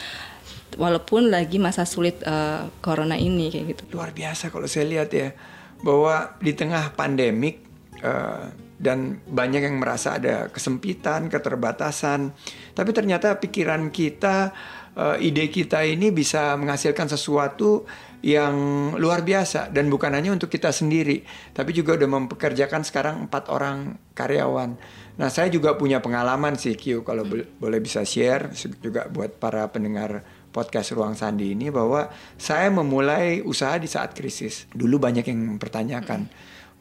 Walaupun 0.79 1.31
lagi 1.31 1.59
masa 1.59 1.83
sulit 1.83 2.19
uh, 2.23 2.71
corona 2.79 3.19
ini 3.19 3.51
kayak 3.51 3.65
gitu. 3.75 3.81
Luar 3.95 4.15
biasa 4.15 4.47
kalau 4.47 4.67
saya 4.67 4.87
lihat 4.87 5.11
ya 5.11 5.35
bahwa 5.81 6.37
di 6.39 6.53
tengah 6.53 6.93
pandemik 6.93 7.65
uh, 8.05 8.47
dan 8.81 9.21
banyak 9.29 9.61
yang 9.61 9.77
merasa 9.77 10.17
ada 10.17 10.49
kesempitan, 10.49 11.29
keterbatasan, 11.29 12.33
tapi 12.73 12.89
ternyata 12.97 13.37
pikiran 13.37 13.93
kita, 13.93 14.53
uh, 14.97 15.17
ide 15.21 15.53
kita 15.53 15.85
ini 15.85 16.09
bisa 16.09 16.57
menghasilkan 16.57 17.05
sesuatu 17.05 17.85
yang 18.21 18.53
luar 18.97 19.25
biasa 19.25 19.73
dan 19.73 19.89
bukan 19.89 20.13
hanya 20.13 20.33
untuk 20.33 20.49
kita 20.49 20.69
sendiri, 20.69 21.25
tapi 21.53 21.73
juga 21.73 21.97
udah 21.97 22.09
mempekerjakan 22.09 22.81
sekarang 22.85 23.15
empat 23.29 23.49
orang 23.49 23.97
karyawan. 24.13 24.77
Nah, 25.17 25.29
saya 25.29 25.49
juga 25.53 25.77
punya 25.77 26.01
pengalaman 26.01 26.57
sih 26.57 26.73
Q 26.73 27.05
kalau 27.05 27.25
boleh 27.29 27.79
bisa 27.81 28.01
share 28.01 28.53
juga 28.81 29.05
buat 29.09 29.37
para 29.37 29.65
pendengar 29.69 30.25
podcast 30.51 30.91
Ruang 30.93 31.15
Sandi 31.15 31.55
ini 31.55 31.71
bahwa 31.71 32.11
saya 32.35 32.67
memulai 32.69 33.39
usaha 33.41 33.79
di 33.79 33.87
saat 33.87 34.11
krisis. 34.11 34.67
Dulu 34.71 34.99
banyak 34.99 35.25
yang 35.25 35.55
mempertanyakan, 35.55 36.27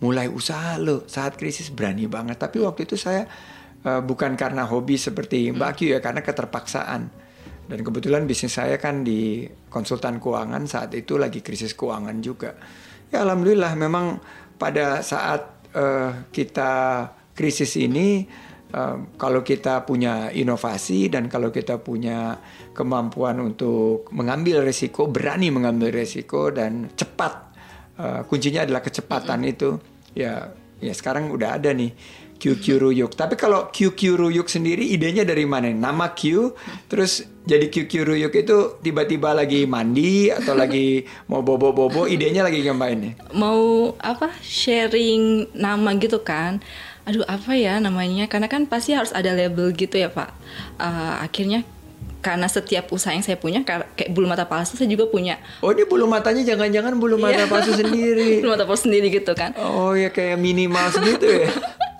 mulai 0.02 0.26
usaha 0.26 0.76
lo 0.76 1.06
saat 1.06 1.38
krisis 1.38 1.70
berani 1.70 2.10
banget. 2.10 2.36
Tapi 2.36 2.58
waktu 2.60 2.84
itu 2.84 2.98
saya 2.98 3.30
uh, 3.86 4.02
bukan 4.02 4.34
karena 4.34 4.66
hobi 4.66 4.98
seperti 4.98 5.54
Mbak 5.54 5.72
Q 5.78 5.80
ya, 5.94 5.98
karena 6.02 6.20
keterpaksaan 6.20 7.02
dan 7.70 7.78
kebetulan 7.86 8.26
bisnis 8.26 8.58
saya 8.58 8.82
kan 8.82 9.06
di 9.06 9.46
konsultan 9.70 10.18
keuangan 10.18 10.66
saat 10.66 10.90
itu 10.98 11.14
lagi 11.14 11.38
krisis 11.38 11.78
keuangan 11.78 12.18
juga. 12.18 12.58
Ya 13.14 13.22
alhamdulillah 13.22 13.78
memang 13.78 14.18
pada 14.58 15.06
saat 15.06 15.70
uh, 15.78 16.26
kita 16.34 17.06
krisis 17.38 17.78
ini 17.78 18.26
uh, 18.74 18.96
kalau 19.20 19.42
kita 19.42 19.84
punya 19.86 20.30
inovasi 20.34 21.10
dan 21.10 21.26
kalau 21.26 21.50
kita 21.54 21.78
punya 21.82 22.38
kemampuan 22.74 23.38
untuk 23.42 24.08
mengambil 24.14 24.62
resiko, 24.64 25.06
berani 25.10 25.50
mengambil 25.50 25.94
resiko 25.94 26.50
dan 26.50 26.90
cepat. 26.94 27.52
Uh, 28.00 28.20
kuncinya 28.24 28.64
adalah 28.64 28.80
kecepatan 28.80 29.44
itu. 29.44 29.76
Ya 30.16 30.50
ya 30.80 30.92
sekarang 30.96 31.28
udah 31.30 31.60
ada 31.60 31.70
nih 31.76 31.92
QQ 32.40 32.64
Ruyuk. 32.80 33.12
Tapi 33.12 33.36
kalau 33.36 33.68
QQ 33.68 34.16
Ruyuk 34.16 34.48
sendiri 34.48 34.88
idenya 34.88 35.28
dari 35.28 35.44
mana? 35.44 35.68
Nama 35.68 36.16
Q, 36.16 36.56
terus 36.88 37.28
jadi 37.44 37.68
QQ 37.68 37.92
Ruyuk 38.08 38.32
itu 38.32 38.80
tiba-tiba 38.80 39.36
lagi 39.36 39.68
mandi 39.68 40.32
atau 40.32 40.56
lagi 40.56 41.04
mau 41.30 41.44
bobo-bobo, 41.44 42.08
idenya 42.08 42.40
lagi 42.40 42.64
ngapain 42.64 42.96
nih? 42.96 43.12
Mau 43.36 43.92
apa? 44.00 44.32
Sharing 44.40 45.52
nama 45.52 45.92
gitu 46.00 46.24
kan? 46.24 46.64
Aduh 47.10 47.26
apa 47.26 47.58
ya 47.58 47.82
namanya? 47.82 48.30
Karena 48.30 48.46
kan 48.46 48.70
pasti 48.70 48.94
harus 48.94 49.10
ada 49.10 49.34
label 49.34 49.74
gitu 49.74 49.98
ya 49.98 50.14
Pak. 50.14 50.30
Uh, 50.78 51.26
akhirnya 51.26 51.66
karena 52.22 52.46
setiap 52.46 52.86
usaha 52.94 53.10
yang 53.16 53.24
saya 53.24 53.40
punya 53.40 53.64
kayak 53.64 54.12
bulu 54.12 54.28
mata 54.30 54.46
palsu 54.46 54.78
saya 54.78 54.86
juga 54.86 55.10
punya. 55.10 55.42
Oh 55.64 55.74
ini 55.74 55.88
bulu 55.88 56.06
matanya 56.06 56.46
jangan-jangan 56.46 56.94
bulu 57.02 57.18
mata 57.18 57.42
iya. 57.42 57.50
palsu 57.50 57.74
sendiri. 57.74 58.38
bulu 58.46 58.54
mata 58.54 58.64
palsu 58.68 58.86
sendiri 58.86 59.10
gitu 59.10 59.34
kan. 59.34 59.58
Oh 59.58 59.98
ya 59.98 60.14
kayak 60.14 60.38
minimal 60.38 60.86
segitu 60.94 61.26
ya. 61.26 61.50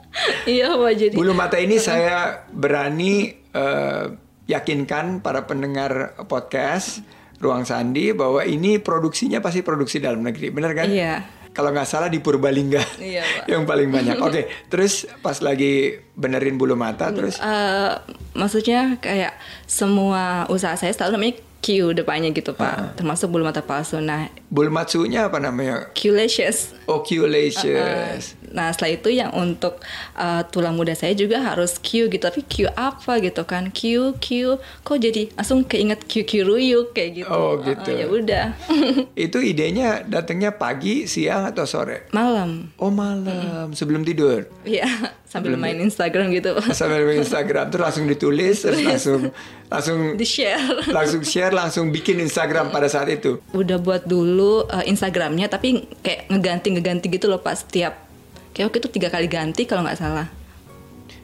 iya 0.61 0.67
Pak 0.79 0.93
jadi. 0.95 1.15
Bulu 1.19 1.33
mata 1.35 1.59
ini 1.59 1.83
saya 1.83 2.47
berani 2.55 3.35
uh, 3.51 4.15
yakinkan 4.47 5.25
para 5.27 5.49
pendengar 5.51 6.15
podcast 6.31 7.03
Ruang 7.41 7.65
Sandi 7.65 8.13
bahwa 8.13 8.45
ini 8.45 8.77
produksinya 8.77 9.41
pasti 9.41 9.65
produksi 9.65 9.99
dalam 9.99 10.21
negeri, 10.21 10.53
benar 10.53 10.77
kan? 10.77 10.87
Iya. 10.87 11.40
Kalau 11.61 11.77
nggak 11.77 11.93
salah 11.93 12.09
di 12.09 12.25
Purbalingga 12.25 12.81
iya, 13.05 13.21
Pak. 13.21 13.45
yang 13.53 13.69
paling 13.69 13.93
banyak. 13.93 14.17
Oke, 14.25 14.33
okay, 14.33 14.45
terus 14.73 15.05
pas 15.21 15.37
lagi 15.45 16.01
benerin 16.17 16.57
bulu 16.57 16.73
mata, 16.73 17.13
terus? 17.13 17.37
Uh, 17.37 18.01
maksudnya 18.33 18.97
kayak 18.97 19.37
semua 19.69 20.49
usaha 20.49 20.73
saya 20.81 20.97
selalu 20.97 21.21
namanya 21.21 21.35
Q 21.61 21.93
depannya 21.93 22.33
gitu 22.33 22.57
pak, 22.57 22.75
uh 22.77 22.89
termasuk 22.97 23.31
bulu 23.33 23.47
mata 23.47 23.61
palsu. 23.65 24.01
Nah, 24.03 24.29
bulu 24.49 24.69
matsunya 24.73 25.29
apa 25.29 25.39
namanya? 25.39 25.89
Q-lashes. 25.95 26.75
Oh 26.89 27.05
Q-lashes. 27.05 28.35
Uh, 28.35 28.51
nah 28.51 28.73
setelah 28.75 28.99
itu 28.99 29.09
yang 29.15 29.31
untuk 29.33 29.79
uh, 30.19 30.43
tulang 30.49 30.75
muda 30.75 30.93
saya 30.97 31.15
juga 31.15 31.41
harus 31.41 31.79
Q 31.79 32.11
gitu, 32.11 32.21
tapi 32.21 32.43
Q 32.45 32.69
apa 32.73 33.21
gitu 33.23 33.45
kan? 33.45 33.69
Q 33.71 34.13
Q, 34.19 34.59
kok 34.83 34.99
jadi 34.99 35.31
langsung 35.37 35.65
keinget 35.65 36.05
Q 36.09 36.25
Q 36.27 36.45
ruyuk 36.45 36.97
kayak 36.97 37.25
gitu. 37.25 37.33
Oh 37.33 37.61
gitu. 37.61 37.91
Uh, 37.93 37.97
ya 37.97 38.07
udah. 38.09 38.47
itu 39.29 39.39
idenya 39.41 40.03
datangnya 40.05 40.57
pagi, 40.57 41.05
siang 41.07 41.47
atau 41.49 41.65
sore? 41.69 42.11
Malam. 42.11 42.73
Oh 42.81 42.91
malam, 42.91 43.71
mm. 43.71 43.77
sebelum 43.77 44.03
tidur. 44.03 44.49
Iya, 44.65 45.15
sambil 45.31 45.55
main 45.55 45.79
Instagram 45.79 46.35
gitu. 46.35 46.59
Sambil 46.75 47.07
main 47.07 47.23
Instagram, 47.23 47.71
terus 47.71 47.87
langsung 47.87 48.11
ditulis, 48.11 48.67
terus 48.67 48.83
langsung 48.83 49.31
langsung 49.71 49.99
di 50.21 50.27
share 50.27 50.91
langsung 50.91 51.23
share 51.23 51.55
langsung 51.55 51.95
bikin 51.95 52.19
Instagram 52.19 52.75
pada 52.75 52.91
saat 52.91 53.07
itu. 53.07 53.39
Udah 53.55 53.79
buat 53.79 54.11
dulu 54.11 54.67
uh, 54.67 54.83
Instagramnya 54.83 55.47
tapi 55.47 55.87
kayak 56.03 56.35
ngeganti 56.35 56.75
ngeganti 56.75 57.07
gitu 57.15 57.31
loh 57.31 57.39
pas 57.39 57.63
setiap 57.63 58.11
kayak 58.51 58.75
waktu 58.75 58.83
itu 58.83 58.91
tiga 58.91 59.09
kali 59.15 59.31
ganti 59.31 59.63
kalau 59.71 59.87
nggak 59.87 60.03
salah. 60.03 60.27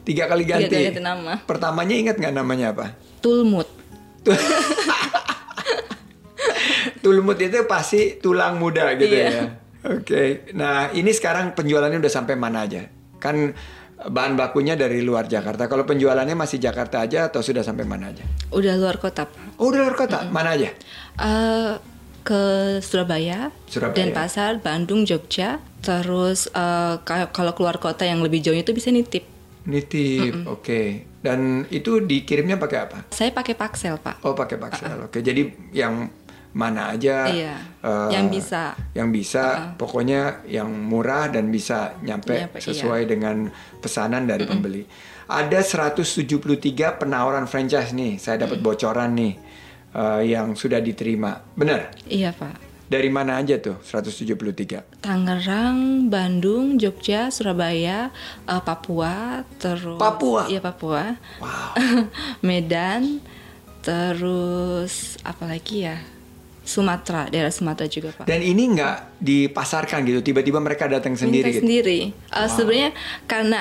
Tiga 0.06 0.30
kali 0.30 0.46
ganti 0.46 0.70
tiga 0.70 0.78
kali 0.78 0.94
ganti? 0.94 1.02
nama. 1.02 1.42
Pertamanya 1.42 1.98
ingat 1.98 2.16
nggak 2.22 2.34
namanya 2.38 2.70
apa? 2.70 2.94
Tulmut 3.18 3.66
Tulmut 7.02 7.38
itu 7.42 7.58
pasti 7.66 8.22
tulang 8.22 8.62
muda 8.62 8.94
gitu 8.94 9.14
iya. 9.14 9.30
ya. 9.30 9.46
Oke. 9.86 10.02
Okay. 10.02 10.28
nah 10.58 10.90
ini 10.94 11.14
sekarang 11.14 11.54
penjualannya 11.54 12.02
udah 12.02 12.10
sampai 12.10 12.34
mana 12.34 12.66
aja? 12.66 12.90
Kan 13.22 13.54
bahan 13.96 14.36
bakunya 14.36 14.76
dari 14.76 15.00
luar 15.00 15.24
Jakarta. 15.24 15.64
Kalau 15.64 15.88
penjualannya 15.88 16.36
masih 16.36 16.60
Jakarta 16.60 17.00
aja 17.00 17.32
atau 17.32 17.40
sudah 17.40 17.64
sampai 17.64 17.88
mana 17.88 18.12
aja? 18.12 18.24
Udah 18.52 18.76
luar 18.76 19.00
kota. 19.00 19.24
Oh, 19.56 19.72
udah 19.72 19.88
luar 19.88 19.96
kota. 19.96 20.20
Mm 20.20 20.26
-hmm. 20.28 20.36
Mana 20.36 20.48
aja? 20.52 20.70
Uh, 21.16 21.72
ke 22.26 22.42
Surabaya, 22.82 23.54
Surabaya, 23.70 23.96
Denpasar, 23.96 24.60
Bandung, 24.60 25.08
Jogja. 25.08 25.62
Terus 25.80 26.50
uh, 26.52 27.00
kalau 27.06 27.52
keluar 27.56 27.80
kota 27.80 28.04
yang 28.04 28.20
lebih 28.20 28.44
jauh 28.44 28.58
itu 28.58 28.76
bisa 28.76 28.92
nitip. 28.92 29.24
Nitip, 29.66 30.34
mm 30.34 30.42
-mm. 30.44 30.52
oke. 30.52 30.62
Okay. 30.62 30.86
Dan 31.24 31.66
itu 31.74 31.98
dikirimnya 32.04 32.54
pakai 32.60 32.78
apa? 32.86 32.98
Saya 33.10 33.34
pakai 33.34 33.58
paksel, 33.58 33.98
Pak. 33.98 34.22
Oh, 34.22 34.36
pakai 34.36 34.60
paksel. 34.60 34.86
Uh 34.86 34.94
-uh. 34.94 35.06
Oke, 35.10 35.18
okay. 35.18 35.20
jadi 35.26 35.42
yang 35.74 36.06
mana 36.56 36.96
aja 36.96 37.28
iya, 37.28 37.60
uh, 37.84 38.08
yang 38.08 38.32
bisa 38.32 38.72
yang 38.96 39.12
bisa 39.12 39.44
uh 39.44 39.64
pokoknya 39.76 40.46
yang 40.48 40.72
murah 40.72 41.28
dan 41.28 41.52
bisa 41.52 42.00
nyampe 42.00 42.32
ya, 42.32 42.48
sesuai 42.48 43.04
iya. 43.04 43.10
dengan 43.12 43.36
pesanan 43.82 44.24
dari 44.24 44.46
mm 44.46 44.48
-mm. 44.48 44.56
pembeli 44.56 44.82
ada 45.28 45.60
173 45.60 46.96
penawaran 46.96 47.44
franchise 47.44 47.92
nih 47.92 48.16
saya 48.16 48.48
dapat 48.48 48.62
mm. 48.62 48.64
bocoran 48.64 49.10
nih 49.12 49.34
uh, 49.92 50.22
yang 50.24 50.56
sudah 50.56 50.80
diterima 50.80 51.44
benar 51.52 51.92
iya 52.08 52.32
pak 52.32 52.66
dari 52.86 53.10
mana 53.10 53.42
aja 53.42 53.58
tuh 53.58 53.82
173? 53.82 55.02
Tangerang, 55.02 56.06
Bandung, 56.06 56.78
Jogja, 56.78 57.34
Surabaya, 57.34 58.14
uh, 58.46 58.62
Papua, 58.62 59.42
terus 59.58 59.98
Papua. 59.98 60.46
Iya 60.46 60.62
Papua. 60.62 61.18
Wow. 61.42 61.74
Medan, 62.46 63.18
terus 63.82 65.18
apa 65.26 65.50
lagi 65.50 65.82
ya? 65.82 65.98
Sumatera, 66.66 67.30
daerah 67.30 67.54
Sumatera 67.54 67.86
juga 67.86 68.10
pak. 68.10 68.26
Dan 68.26 68.42
ini 68.42 68.74
nggak 68.74 69.22
dipasarkan 69.22 70.02
gitu, 70.02 70.20
tiba-tiba 70.20 70.58
mereka 70.58 70.90
datang 70.90 71.14
sendiri. 71.14 71.54
gitu? 71.54 71.62
sendiri. 71.62 72.10
Uh, 72.34 72.42
wow. 72.42 72.46
Sebenarnya 72.50 72.90
karena 73.30 73.60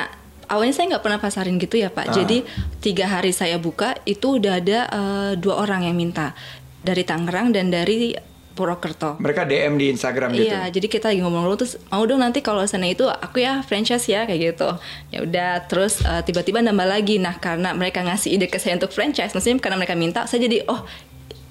awalnya 0.50 0.74
saya 0.74 0.98
nggak 0.98 1.04
pernah 1.06 1.20
pasarin 1.22 1.56
gitu 1.62 1.78
ya 1.78 1.94
pak. 1.94 2.10
Ah. 2.10 2.14
Jadi 2.18 2.42
tiga 2.82 3.06
hari 3.06 3.30
saya 3.30 3.62
buka 3.62 3.94
itu 4.10 4.42
udah 4.42 4.54
ada 4.58 4.80
uh, 4.90 5.32
dua 5.38 5.62
orang 5.62 5.86
yang 5.86 5.94
minta 5.94 6.34
dari 6.82 7.06
Tangerang 7.06 7.54
dan 7.54 7.70
dari 7.70 8.18
Purwokerto. 8.56 9.20
Mereka 9.20 9.44
DM 9.44 9.76
di 9.76 9.92
Instagram 9.92 10.32
gitu. 10.32 10.48
Iya, 10.48 10.72
jadi 10.72 10.88
kita 10.88 11.12
lagi 11.12 11.20
ngomong-ngomong 11.20 11.60
terus 11.60 11.76
mau 11.92 12.08
dong 12.08 12.24
nanti 12.24 12.40
kalau 12.40 12.64
sana 12.64 12.88
itu 12.88 13.04
aku 13.04 13.44
ya 13.44 13.60
franchise 13.68 14.08
ya 14.08 14.24
kayak 14.24 14.56
gitu. 14.56 14.70
Ya 15.12 15.20
udah, 15.28 15.52
terus 15.68 16.00
uh, 16.08 16.24
tiba-tiba 16.24 16.64
nambah 16.64 16.88
lagi. 16.88 17.20
Nah, 17.20 17.36
karena 17.36 17.76
mereka 17.76 18.00
ngasih 18.08 18.40
ide 18.40 18.48
ke 18.48 18.56
saya 18.56 18.80
untuk 18.80 18.96
franchise, 18.96 19.36
maksudnya 19.36 19.60
karena 19.60 19.76
mereka 19.76 20.00
minta, 20.00 20.24
saya 20.24 20.48
jadi 20.48 20.64
oh 20.72 20.88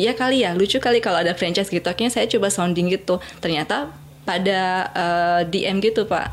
iya 0.01 0.13
kali 0.15 0.43
ya, 0.43 0.55
lucu 0.57 0.79
kali 0.83 0.99
kalau 0.99 1.23
ada 1.23 1.35
franchise 1.35 1.71
gitu. 1.71 1.87
Akhirnya 1.87 2.13
saya 2.13 2.27
coba 2.31 2.51
sounding 2.51 2.91
gitu. 2.91 3.21
Ternyata 3.39 3.91
pada 4.25 4.91
uh, 4.95 5.41
DM 5.47 5.79
gitu, 5.85 6.09
Pak. 6.09 6.27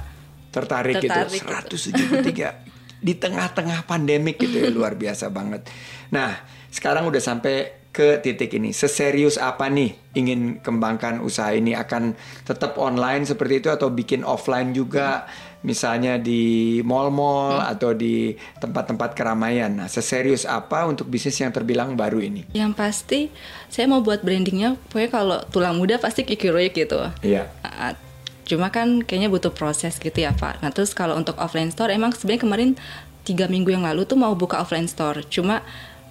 Tertarik, 0.51 0.99
Tertarik 0.99 1.41
gitu. 1.41 1.75
173 1.75 2.71
di 3.07 3.13
tengah-tengah 3.17 3.89
pandemik 3.89 4.37
gitu 4.37 4.61
ya 4.61 4.69
luar 4.69 4.93
biasa 4.93 5.33
banget. 5.33 5.65
Nah, 6.13 6.37
sekarang 6.69 7.09
udah 7.09 7.19
sampai 7.23 7.81
ke 7.91 8.23
titik 8.23 8.55
ini. 8.55 8.71
Seserius 8.71 9.35
apa 9.35 9.67
nih 9.67 9.91
ingin 10.15 10.63
kembangkan 10.63 11.19
usaha 11.19 11.51
ini? 11.51 11.75
Akan 11.75 12.15
tetap 12.47 12.79
online 12.79 13.27
seperti 13.27 13.59
itu 13.59 13.69
atau 13.73 13.91
bikin 13.91 14.23
offline 14.23 14.71
juga? 14.71 15.27
Misalnya 15.61 16.17
di 16.17 16.81
mall-mall 16.81 17.61
Hmm. 17.61 17.71
atau 17.77 17.93
di 17.93 18.33
tempat-tempat 18.57 19.13
keramaian. 19.13 19.69
Nah, 19.69 19.85
seserius 19.85 20.49
apa 20.49 20.89
untuk 20.89 21.05
bisnis 21.05 21.37
yang 21.37 21.53
terbilang 21.53 21.93
baru 21.93 22.17
ini? 22.17 22.49
Yang 22.51 22.71
pasti 22.73 23.19
saya 23.69 23.85
mau 23.85 24.01
buat 24.01 24.25
brandingnya 24.25 24.75
pokoknya 24.89 25.09
kalau 25.09 25.37
tulang 25.53 25.77
muda 25.77 26.01
pasti 26.01 26.25
Kiki 26.25 26.49
Royek 26.49 26.73
gitu. 26.73 26.97
Iya. 27.21 27.45
Uh, 27.61 27.93
Cuma 28.41 28.67
kan 28.67 28.99
kayaknya 28.99 29.31
butuh 29.31 29.53
proses 29.55 29.95
gitu 29.95 30.17
ya 30.17 30.35
Pak. 30.35 30.59
Nah 30.59 30.75
terus 30.75 30.91
kalau 30.91 31.15
untuk 31.15 31.39
offline 31.39 31.71
store 31.71 31.95
emang 31.95 32.11
sebenarnya 32.11 32.41
kemarin 32.43 32.69
tiga 33.23 33.47
minggu 33.47 33.71
yang 33.71 33.87
lalu 33.87 34.03
tuh 34.03 34.19
mau 34.19 34.35
buka 34.35 34.59
offline 34.59 34.91
store. 34.91 35.23
Cuma 35.31 35.63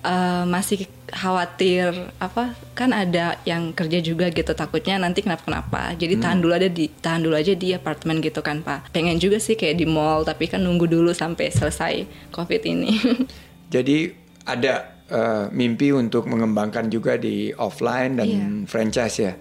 uh, 0.05 0.45
masih 0.49 0.87
khawatir 1.11 1.91
apa 2.23 2.55
kan 2.79 2.95
ada 2.95 3.35
yang 3.43 3.75
kerja 3.75 3.99
juga 3.99 4.31
gitu 4.31 4.55
takutnya 4.55 4.97
nanti 4.97 5.25
kenapa 5.25 5.43
kenapa. 5.45 5.93
Jadi 5.99 6.21
tahan 6.21 6.39
dulu 6.39 6.53
ada 6.55 6.69
di 6.71 6.87
tahan 6.87 7.27
dulu 7.27 7.35
aja 7.35 7.53
di 7.57 7.75
apartemen 7.75 8.23
gitu 8.23 8.41
kan 8.41 8.63
Pak. 8.63 8.95
Pengen 8.95 9.19
juga 9.19 9.43
sih 9.43 9.59
kayak 9.59 9.81
di 9.81 9.87
mall 9.89 10.23
tapi 10.23 10.47
kan 10.47 10.63
nunggu 10.63 10.87
dulu 10.87 11.11
sampai 11.11 11.51
selesai 11.51 12.07
covid 12.31 12.63
ini. 12.65 12.97
Jadi 13.75 14.15
ada 14.47 15.00
eh, 15.11 15.45
mimpi 15.51 15.91
untuk 15.91 16.25
mengembangkan 16.25 16.87
juga 16.87 17.15
di 17.15 17.51
offline 17.53 18.15
dan 18.15 18.27
Iya. 18.27 18.47
franchise 18.65 19.17
ya. 19.19 19.33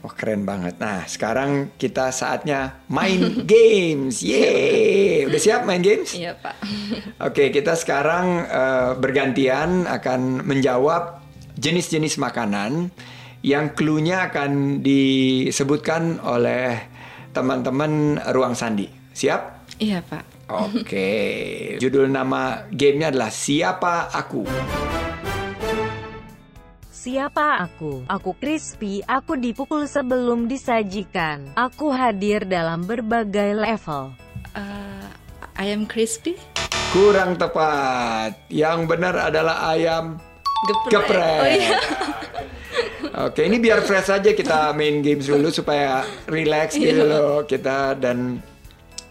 Wah 0.00 0.14
keren 0.14 0.48
banget. 0.48 0.80
Nah 0.80 1.04
sekarang 1.04 1.76
kita 1.76 2.08
saatnya 2.08 2.80
main 2.88 3.20
games. 3.44 4.24
Yeay, 4.24 5.26
udah 5.26 5.36
siap 5.36 5.68
main 5.68 5.82
games? 5.82 6.14
Iya 6.14 6.32
Pak. 6.34 6.54
Oke, 7.28 7.50
kita 7.50 7.74
sekarang 7.74 8.26
eh, 8.42 8.90
bergantian 8.96 9.84
akan 9.84 10.40
menjawab 10.42 11.20
jenis-jenis 11.54 12.16
makanan 12.16 12.88
yang 13.42 13.72
clue-nya 13.72 14.28
akan 14.28 14.80
disebutkan 14.80 16.16
oleh 16.20 16.80
teman-teman 17.30 18.16
Ruang 18.32 18.52
Sandi. 18.52 18.88
Siap? 19.12 19.59
Iya 19.80 20.04
Pak. 20.04 20.24
Oke, 20.50 21.08
judul 21.80 22.12
nama 22.12 22.68
gamenya 22.68 23.08
adalah 23.08 23.32
Siapa 23.32 24.12
Aku. 24.12 24.44
Siapa 26.92 27.64
aku? 27.64 28.04
Aku 28.04 28.36
crispy, 28.36 29.00
aku 29.08 29.40
dipukul 29.40 29.88
sebelum 29.88 30.52
disajikan. 30.52 31.56
Aku 31.56 31.88
hadir 31.96 32.44
dalam 32.44 32.84
berbagai 32.84 33.56
level. 33.56 34.12
Uh, 34.52 35.08
ayam 35.56 35.88
crispy, 35.88 36.36
Kurang 36.90 37.38
tepat. 37.38 38.34
Yang 38.50 38.78
benar 38.90 39.14
adalah 39.30 39.70
ayam 39.70 40.18
geprek. 40.90 41.40
Oh 41.40 41.48
iya. 41.48 41.78
Oke, 43.30 43.46
ini 43.46 43.62
biar 43.62 43.80
fresh 43.86 44.10
aja 44.10 44.30
kita 44.34 44.74
main 44.74 44.98
games 44.98 45.30
dulu 45.30 45.54
supaya 45.54 46.02
relax 46.26 46.74
gitu 46.74 47.06
loh 47.06 47.46
kita 47.46 47.94
dan 47.94 48.42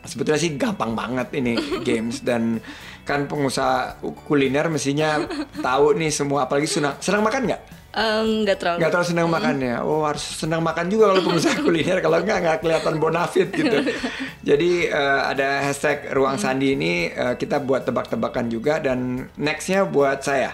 sebetulnya 0.06 0.40
sih 0.40 0.56
gampang 0.56 0.96
banget 0.96 1.28
ini 1.36 1.58
games 1.88 2.24
dan 2.24 2.60
kan 3.04 3.26
pengusaha 3.26 4.00
kuliner 4.28 4.70
mestinya 4.70 5.24
tahu 5.60 5.98
nih 5.98 6.14
semua 6.14 6.46
apalagi 6.46 6.70
senang 6.70 6.94
senang 7.02 7.26
makan 7.26 7.50
nggak? 7.50 7.62
Nggak 8.00 8.58
terlalu. 8.62 8.78
Nggak 8.80 8.92
terlalu 8.94 9.10
senang 9.10 9.28
makannya. 9.34 9.76
Oh 9.82 10.06
harus 10.06 10.22
senang 10.22 10.62
makan 10.62 10.86
juga 10.94 11.10
kalau 11.10 11.22
pengusaha 11.26 11.58
kuliner. 11.66 11.98
Kalau 12.00 12.18
nggak 12.22 12.38
nggak 12.46 12.58
kelihatan 12.62 12.96
bonafit 13.02 13.50
gitu. 13.50 13.78
Jadi 14.50 14.72
eh, 14.88 15.22
ada 15.26 15.66
hashtag 15.66 16.14
ruang 16.14 16.38
sandi 16.38 16.78
ini 16.78 17.10
eh, 17.10 17.36
kita 17.36 17.58
buat 17.60 17.90
tebak-tebakan 17.90 18.46
juga 18.48 18.78
dan 18.78 19.28
nextnya 19.36 19.90
buat 19.90 20.22
saya. 20.22 20.54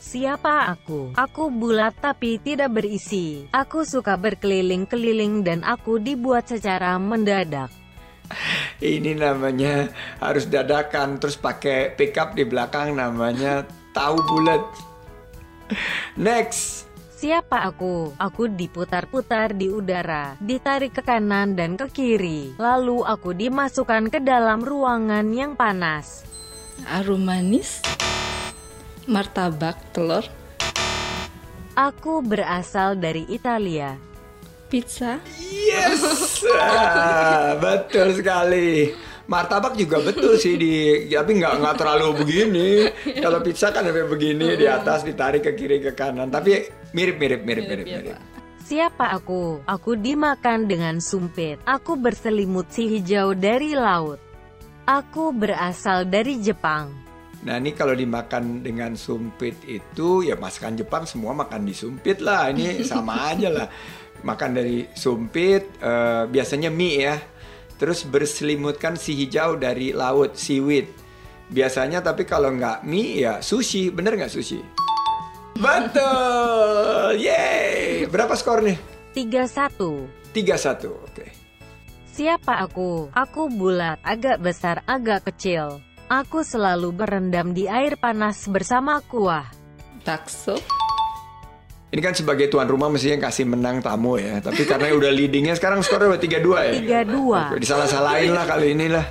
Siapa 0.00 0.72
aku? 0.72 1.12
Aku 1.12 1.52
bulat 1.52 1.92
tapi 2.00 2.40
tidak 2.40 2.72
berisi. 2.72 3.44
Aku 3.52 3.84
suka 3.84 4.16
berkeliling-keliling 4.16 5.44
dan 5.44 5.60
aku 5.60 6.00
dibuat 6.00 6.48
secara 6.48 6.96
mendadak. 6.96 7.79
Ini 8.80 9.18
namanya 9.18 9.90
harus 10.22 10.46
dadakan 10.46 11.18
terus 11.18 11.36
pakai 11.36 11.94
pickup 11.94 12.32
di 12.38 12.46
belakang 12.46 12.94
namanya 12.94 13.66
tahu 13.92 14.18
bulat. 14.26 14.62
Next. 16.18 16.88
Siapa 17.20 17.68
aku? 17.68 18.16
Aku 18.16 18.48
diputar-putar 18.48 19.52
di 19.52 19.68
udara, 19.68 20.40
ditarik 20.40 20.96
ke 20.96 21.02
kanan 21.04 21.52
dan 21.52 21.76
ke 21.76 21.84
kiri. 21.92 22.56
Lalu 22.56 23.04
aku 23.04 23.36
dimasukkan 23.36 24.08
ke 24.08 24.24
dalam 24.24 24.64
ruangan 24.64 25.28
yang 25.28 25.52
panas. 25.52 26.24
Arum 26.88 27.28
manis, 27.28 27.84
martabak, 29.04 29.76
telur, 29.92 30.24
Aku 31.78 32.20
berasal 32.20 32.98
dari 32.98 33.24
Italia. 33.30 33.94
Pizza, 34.70 35.18
Yes, 35.36 36.00
Ah, 36.54 37.58
betul 37.58 38.14
sekali. 38.14 38.94
Martabak 39.30 39.78
juga 39.78 40.02
betul 40.02 40.34
sih 40.38 40.58
di, 40.58 41.06
tapi 41.06 41.38
nggak 41.38 41.62
nggak 41.62 41.76
terlalu 41.78 42.22
begini. 42.22 42.70
Kalau 43.22 43.38
pizza 43.42 43.70
kan 43.70 43.86
sampai 43.86 44.06
begini 44.06 44.58
di 44.58 44.66
atas 44.66 45.06
ditarik 45.06 45.46
ke 45.46 45.54
kiri 45.54 45.78
ke 45.78 45.94
kanan. 45.94 46.30
Tapi 46.30 46.66
mirip 46.94 47.18
mirip 47.18 47.46
mirip 47.46 47.64
mirip 47.66 47.86
mirip. 47.86 48.14
Pak. 48.18 48.22
Siapa 48.66 49.14
aku? 49.14 49.62
Aku 49.66 49.94
dimakan 49.98 50.66
dengan 50.66 50.98
sumpit. 50.98 51.62
Aku 51.62 51.94
berselimut 51.98 52.70
si 52.74 52.86
hijau 52.86 53.34
dari 53.34 53.74
laut. 53.74 54.18
Aku 54.86 55.30
berasal 55.30 56.06
dari 56.06 56.42
Jepang. 56.42 56.90
Nah 57.40 57.56
ini 57.56 57.72
kalau 57.72 57.96
dimakan 57.96 58.60
dengan 58.60 58.92
sumpit 59.00 59.56
itu 59.64 60.28
ya 60.28 60.36
masakan 60.36 60.76
Jepang 60.76 61.08
semua 61.08 61.32
makan 61.32 61.64
di 61.64 61.72
sumpit 61.72 62.20
lah. 62.20 62.52
Ini 62.52 62.78
sama 62.90 63.32
aja 63.32 63.48
lah. 63.48 63.66
Makan 64.20 64.50
dari 64.56 64.86
sumpit, 64.92 65.64
eh, 65.80 66.24
biasanya 66.28 66.68
mie 66.68 66.96
ya. 67.00 67.16
Terus 67.80 68.04
berselimutkan 68.04 69.00
si 69.00 69.16
hijau 69.16 69.56
dari 69.56 69.96
laut, 69.96 70.36
seaweed. 70.36 70.88
Biasanya 71.50 72.04
tapi 72.04 72.28
kalau 72.28 72.52
nggak 72.52 72.84
mie 72.84 73.24
ya 73.24 73.40
sushi, 73.40 73.88
bener 73.88 74.14
nggak 74.20 74.32
sushi? 74.32 74.60
Betul, 75.60 77.20
yeay. 77.20 78.06
Berapa 78.08 78.32
skor 78.36 78.64
nih? 78.64 78.78
31. 79.12 80.08
3-1, 80.32 80.88
oke. 80.88 81.26
Siapa 82.10 82.62
aku? 82.62 83.10
Aku 83.12 83.50
bulat, 83.50 83.98
agak 84.06 84.38
besar, 84.38 84.84
agak 84.86 85.26
kecil. 85.32 85.82
Aku 86.10 86.42
selalu 86.42 86.90
berendam 86.94 87.54
di 87.54 87.70
air 87.70 87.94
panas 87.94 88.46
bersama 88.50 88.98
kuah. 89.04 89.46
bakso, 90.00 90.56
Ini 91.90 92.00
kan 92.06 92.14
sebagai 92.14 92.46
tuan 92.46 92.70
rumah 92.70 92.86
mestinya 92.86 93.26
kasih 93.26 93.50
menang 93.50 93.82
tamu 93.82 94.14
ya. 94.14 94.38
Tapi 94.38 94.62
karena 94.62 94.94
udah 94.94 95.10
leadingnya 95.10 95.58
sekarang 95.58 95.82
skornya 95.82 96.14
udah 96.14 96.22
3-2 96.22 96.86
ya. 96.86 97.02
32. 97.02 97.58
Disalah-salahin 97.58 98.30
lah 98.30 98.46
kali 98.46 98.78
ini 98.78 98.86
lah. 98.86 99.02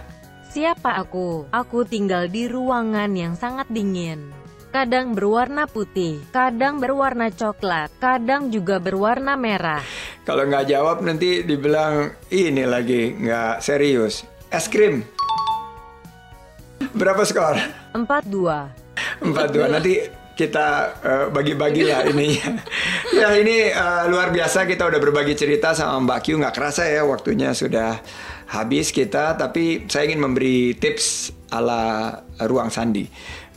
Siapa 0.48 0.96
aku? 0.96 1.52
Aku 1.52 1.84
tinggal 1.84 2.32
di 2.32 2.48
ruangan 2.48 3.12
yang 3.12 3.36
sangat 3.36 3.68
dingin. 3.68 4.32
Kadang 4.72 5.12
berwarna 5.12 5.65
putih, 5.65 6.24
kadang 6.30 6.80
berwarna 6.80 7.34
coklat, 7.34 7.89
kadang 7.98 8.54
juga 8.54 8.78
berwarna 8.78 9.34
merah. 9.34 9.82
Kalau 10.24 10.46
nggak 10.46 10.70
jawab 10.70 11.02
nanti 11.02 11.42
dibilang 11.42 12.13
ini 12.32 12.63
lagi 12.63 13.12
nggak 13.18 13.65
serius. 13.65 14.24
Es 14.54 14.70
krim. 14.70 15.04
Berapa 16.96 17.28
skor? 17.28 17.60
42. 17.92 19.26
4-2. 19.26 19.74
Nanti 19.74 19.94
kita 20.39 20.67
eh, 21.04 21.25
bagi-bagi 21.36 21.84
lah 21.84 22.08
ininya. 22.08 22.63
ya 23.19 23.36
ini 23.36 23.67
eh, 23.67 24.04
luar 24.08 24.32
biasa 24.32 24.63
kita 24.63 24.88
udah 24.88 24.99
berbagi 25.04 25.36
cerita 25.36 25.75
sama 25.75 25.99
Mbak 26.08 26.19
Q. 26.23 26.28
Nggak 26.39 26.56
kerasa 26.56 26.88
ya 26.88 27.04
waktunya 27.04 27.52
sudah 27.52 27.99
habis 28.47 28.95
kita. 28.95 29.36
Tapi 29.36 29.91
saya 29.91 30.08
ingin 30.08 30.23
memberi 30.23 30.80
tips 30.80 31.36
ala 31.52 32.15
ruang 32.47 32.71
sandi. 32.71 33.04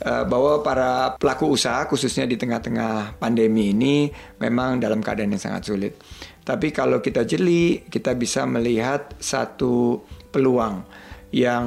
Eh, 0.03 0.23
bahwa 0.27 0.59
para 0.59 1.15
pelaku 1.15 1.55
usaha 1.55 1.87
khususnya 1.87 2.27
di 2.27 2.35
tengah-tengah 2.35 3.15
pandemi 3.15 3.71
ini 3.71 4.11
memang 4.43 4.83
dalam 4.83 4.99
keadaan 4.99 5.31
yang 5.31 5.39
sangat 5.39 5.63
sulit. 5.63 5.95
Tapi 6.43 6.75
kalau 6.75 6.99
kita 6.99 7.23
jeli, 7.23 7.87
kita 7.87 8.11
bisa 8.19 8.43
melihat 8.43 9.15
satu 9.15 10.03
peluang 10.27 10.83
yang 11.31 11.65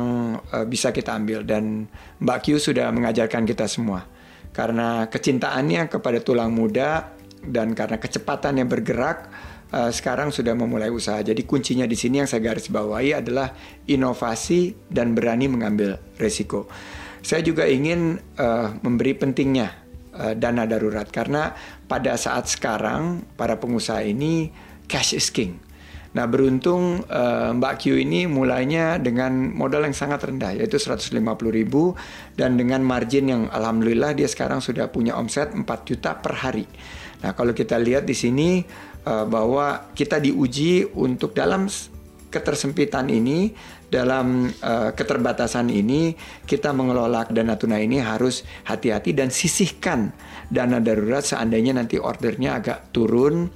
bisa 0.69 0.95
kita 0.95 1.17
ambil 1.17 1.43
dan 1.43 1.89
Mbak 2.21 2.39
Q 2.45 2.47
sudah 2.61 2.87
mengajarkan 2.93 3.49
kita 3.49 3.67
semua 3.67 4.05
karena 4.57 5.05
kecintaannya 5.13 5.93
kepada 5.93 6.25
tulang 6.25 6.49
muda 6.49 7.13
dan 7.45 7.77
karena 7.77 8.01
kecepatannya 8.01 8.65
bergerak 8.65 9.29
uh, 9.69 9.93
sekarang 9.93 10.33
sudah 10.33 10.57
memulai 10.57 10.89
usaha. 10.89 11.21
Jadi 11.21 11.45
kuncinya 11.45 11.85
di 11.85 11.93
sini 11.93 12.25
yang 12.25 12.29
saya 12.29 12.41
garis 12.41 12.73
bawahi 12.73 13.21
adalah 13.21 13.53
inovasi 13.85 14.89
dan 14.89 15.13
berani 15.13 15.53
mengambil 15.53 16.01
resiko. 16.17 16.65
Saya 17.21 17.45
juga 17.45 17.69
ingin 17.69 18.17
uh, 18.41 18.73
memberi 18.81 19.13
pentingnya 19.13 19.69
uh, 20.17 20.33
dana 20.33 20.65
darurat 20.65 21.05
karena 21.13 21.53
pada 21.85 22.17
saat 22.17 22.49
sekarang 22.49 23.29
para 23.37 23.61
pengusaha 23.61 24.01
ini 24.01 24.49
cash 24.89 25.13
is 25.13 25.29
king. 25.29 25.61
Nah 26.17 26.25
beruntung 26.25 27.05
uh, 27.13 27.53
Mbak 27.53 27.75
Q 27.77 28.01
ini 28.01 28.25
mulainya 28.25 28.97
dengan 28.97 29.53
modal 29.53 29.85
yang 29.85 29.93
sangat 29.93 30.25
rendah 30.25 30.57
yaitu 30.57 30.81
150 30.81 31.13
ribu 31.53 31.93
dan 32.41 32.57
dengan 32.57 32.81
margin 32.81 33.29
yang 33.29 33.43
alhamdulillah 33.53 34.17
dia 34.17 34.25
sekarang 34.25 34.65
sudah 34.65 34.89
punya 34.89 35.13
omset 35.13 35.53
4 35.53 35.61
juta 35.85 36.17
per 36.17 36.41
hari. 36.41 36.65
Nah 37.21 37.37
kalau 37.37 37.53
kita 37.53 37.77
lihat 37.77 38.09
di 38.09 38.17
sini 38.17 38.65
uh, 39.05 39.29
bahwa 39.29 39.93
kita 39.93 40.17
diuji 40.17 40.89
untuk 40.97 41.37
dalam 41.37 41.69
ketersempitan 42.33 43.13
ini 43.13 43.53
dalam 43.87 44.51
uh, 44.51 44.91
keterbatasan 44.97 45.71
ini 45.71 46.17
kita 46.43 46.75
mengelola 46.75 47.29
dana 47.31 47.55
tunai 47.55 47.87
ini 47.87 48.03
harus 48.03 48.43
hati-hati 48.67 49.15
dan 49.15 49.31
sisihkan 49.31 50.11
dana 50.51 50.83
darurat 50.83 51.23
seandainya 51.23 51.79
nanti 51.79 52.01
ordernya 52.01 52.59
agak 52.59 52.91
turun 52.91 53.47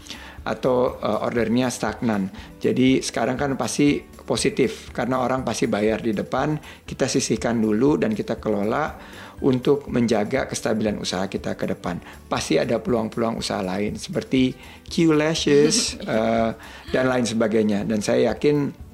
atau 0.44 0.96
uh, 1.00 1.26
ordernya 1.26 1.68
stagnan. 1.68 2.32
Jadi 2.60 3.04
sekarang 3.04 3.36
kan 3.36 3.54
pasti 3.60 4.00
positif 4.24 4.94
karena 4.94 5.20
orang 5.20 5.42
pasti 5.42 5.66
bayar 5.66 6.00
di 6.00 6.14
depan, 6.14 6.56
kita 6.86 7.10
sisihkan 7.10 7.58
dulu 7.58 7.98
dan 7.98 8.14
kita 8.14 8.38
kelola 8.38 8.96
untuk 9.40 9.88
menjaga 9.88 10.44
kestabilan 10.44 11.00
usaha 11.00 11.24
kita 11.26 11.56
ke 11.56 11.64
depan. 11.72 12.00
Pasti 12.28 12.60
ada 12.60 12.76
peluang-peluang 12.78 13.40
usaha 13.40 13.64
lain 13.64 13.96
seperti 13.96 14.52
Q 14.86 15.16
Lashes 15.16 15.96
uh, 16.04 16.52
dan 16.94 17.04
lain 17.08 17.24
sebagainya. 17.24 17.88
Dan 17.88 18.04
saya 18.04 18.32
yakin 18.32 18.89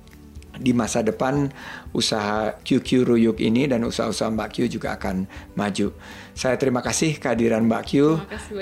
di 0.56 0.72
masa 0.72 1.04
depan 1.04 1.48
usaha 1.92 2.56
QQ 2.60 3.06
Ruyuk 3.06 3.38
ini 3.40 3.68
dan 3.68 3.84
usaha-usaha 3.84 4.32
Mbak 4.32 4.50
Q 4.52 4.56
juga 4.72 4.96
akan 4.96 5.28
maju. 5.54 5.92
Saya 6.36 6.56
terima 6.60 6.84
kasih 6.84 7.16
kehadiran 7.16 7.64
Mbak 7.68 7.82
Q 7.88 7.92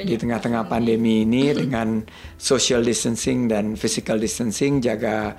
di 0.06 0.14
tengah-tengah 0.14 0.66
pandemi 0.66 1.26
ini 1.26 1.50
dengan 1.54 2.02
social 2.38 2.82
distancing 2.82 3.50
dan 3.50 3.74
physical 3.74 4.18
distancing 4.18 4.78
jaga 4.82 5.34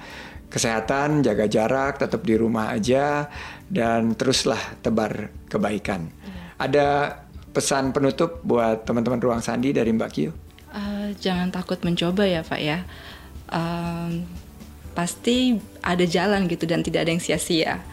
kesehatan, 0.51 1.23
jaga 1.25 1.45
jarak, 1.51 1.99
tetap 1.99 2.23
di 2.23 2.39
rumah 2.39 2.71
aja 2.71 3.27
dan 3.67 4.15
teruslah 4.15 4.59
tebar 4.79 5.31
kebaikan. 5.51 6.07
Ada 6.55 7.19
pesan 7.51 7.91
penutup 7.95 8.43
buat 8.43 8.83
teman-teman 8.83 9.19
Ruang 9.19 9.41
Sandi 9.43 9.71
dari 9.71 9.91
Mbak 9.95 10.11
Q? 10.11 10.17
Uh, 10.75 11.15
jangan 11.23 11.51
takut 11.55 11.79
mencoba 11.87 12.27
ya 12.27 12.43
Pak 12.43 12.59
ya. 12.59 12.83
Um, 13.47 14.27
pasti 14.95 15.59
ada 15.83 16.07
jalan 16.07 16.47
gitu 16.47 16.63
dan 16.63 16.81
tidak 16.81 17.05
ada 17.05 17.11
yang 17.11 17.21
sia-sia. 17.21 17.83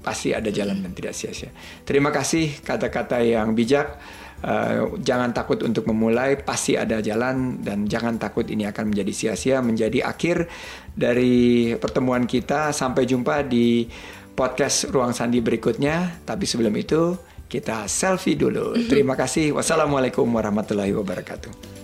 Pasti 0.00 0.32
ada 0.32 0.48
jalan 0.48 0.80
dan 0.80 0.96
tidak 0.96 1.12
sia-sia. 1.12 1.52
Terima 1.84 2.08
kasih 2.08 2.64
kata-kata 2.64 3.20
yang 3.20 3.52
bijak. 3.52 4.00
Uh, 4.38 4.94
jangan 5.02 5.34
takut 5.34 5.58
untuk 5.66 5.84
memulai, 5.90 6.38
pasti 6.38 6.78
ada 6.78 7.02
jalan 7.02 7.58
dan 7.58 7.90
jangan 7.90 8.22
takut 8.22 8.46
ini 8.46 8.70
akan 8.70 8.94
menjadi 8.94 9.12
sia-sia, 9.12 9.58
menjadi 9.58 10.06
akhir 10.08 10.48
dari 10.94 11.74
pertemuan 11.76 12.24
kita. 12.24 12.72
Sampai 12.72 13.04
jumpa 13.04 13.44
di 13.44 13.84
podcast 14.32 14.88
Ruang 14.88 15.12
Sandi 15.12 15.42
berikutnya. 15.42 16.24
Tapi 16.24 16.46
sebelum 16.46 16.72
itu 16.78 17.18
kita 17.50 17.90
selfie 17.90 18.38
dulu. 18.38 18.78
Terima 18.86 19.18
kasih. 19.18 19.52
Wassalamualaikum 19.58 20.24
warahmatullahi 20.30 20.94
wabarakatuh. 20.94 21.77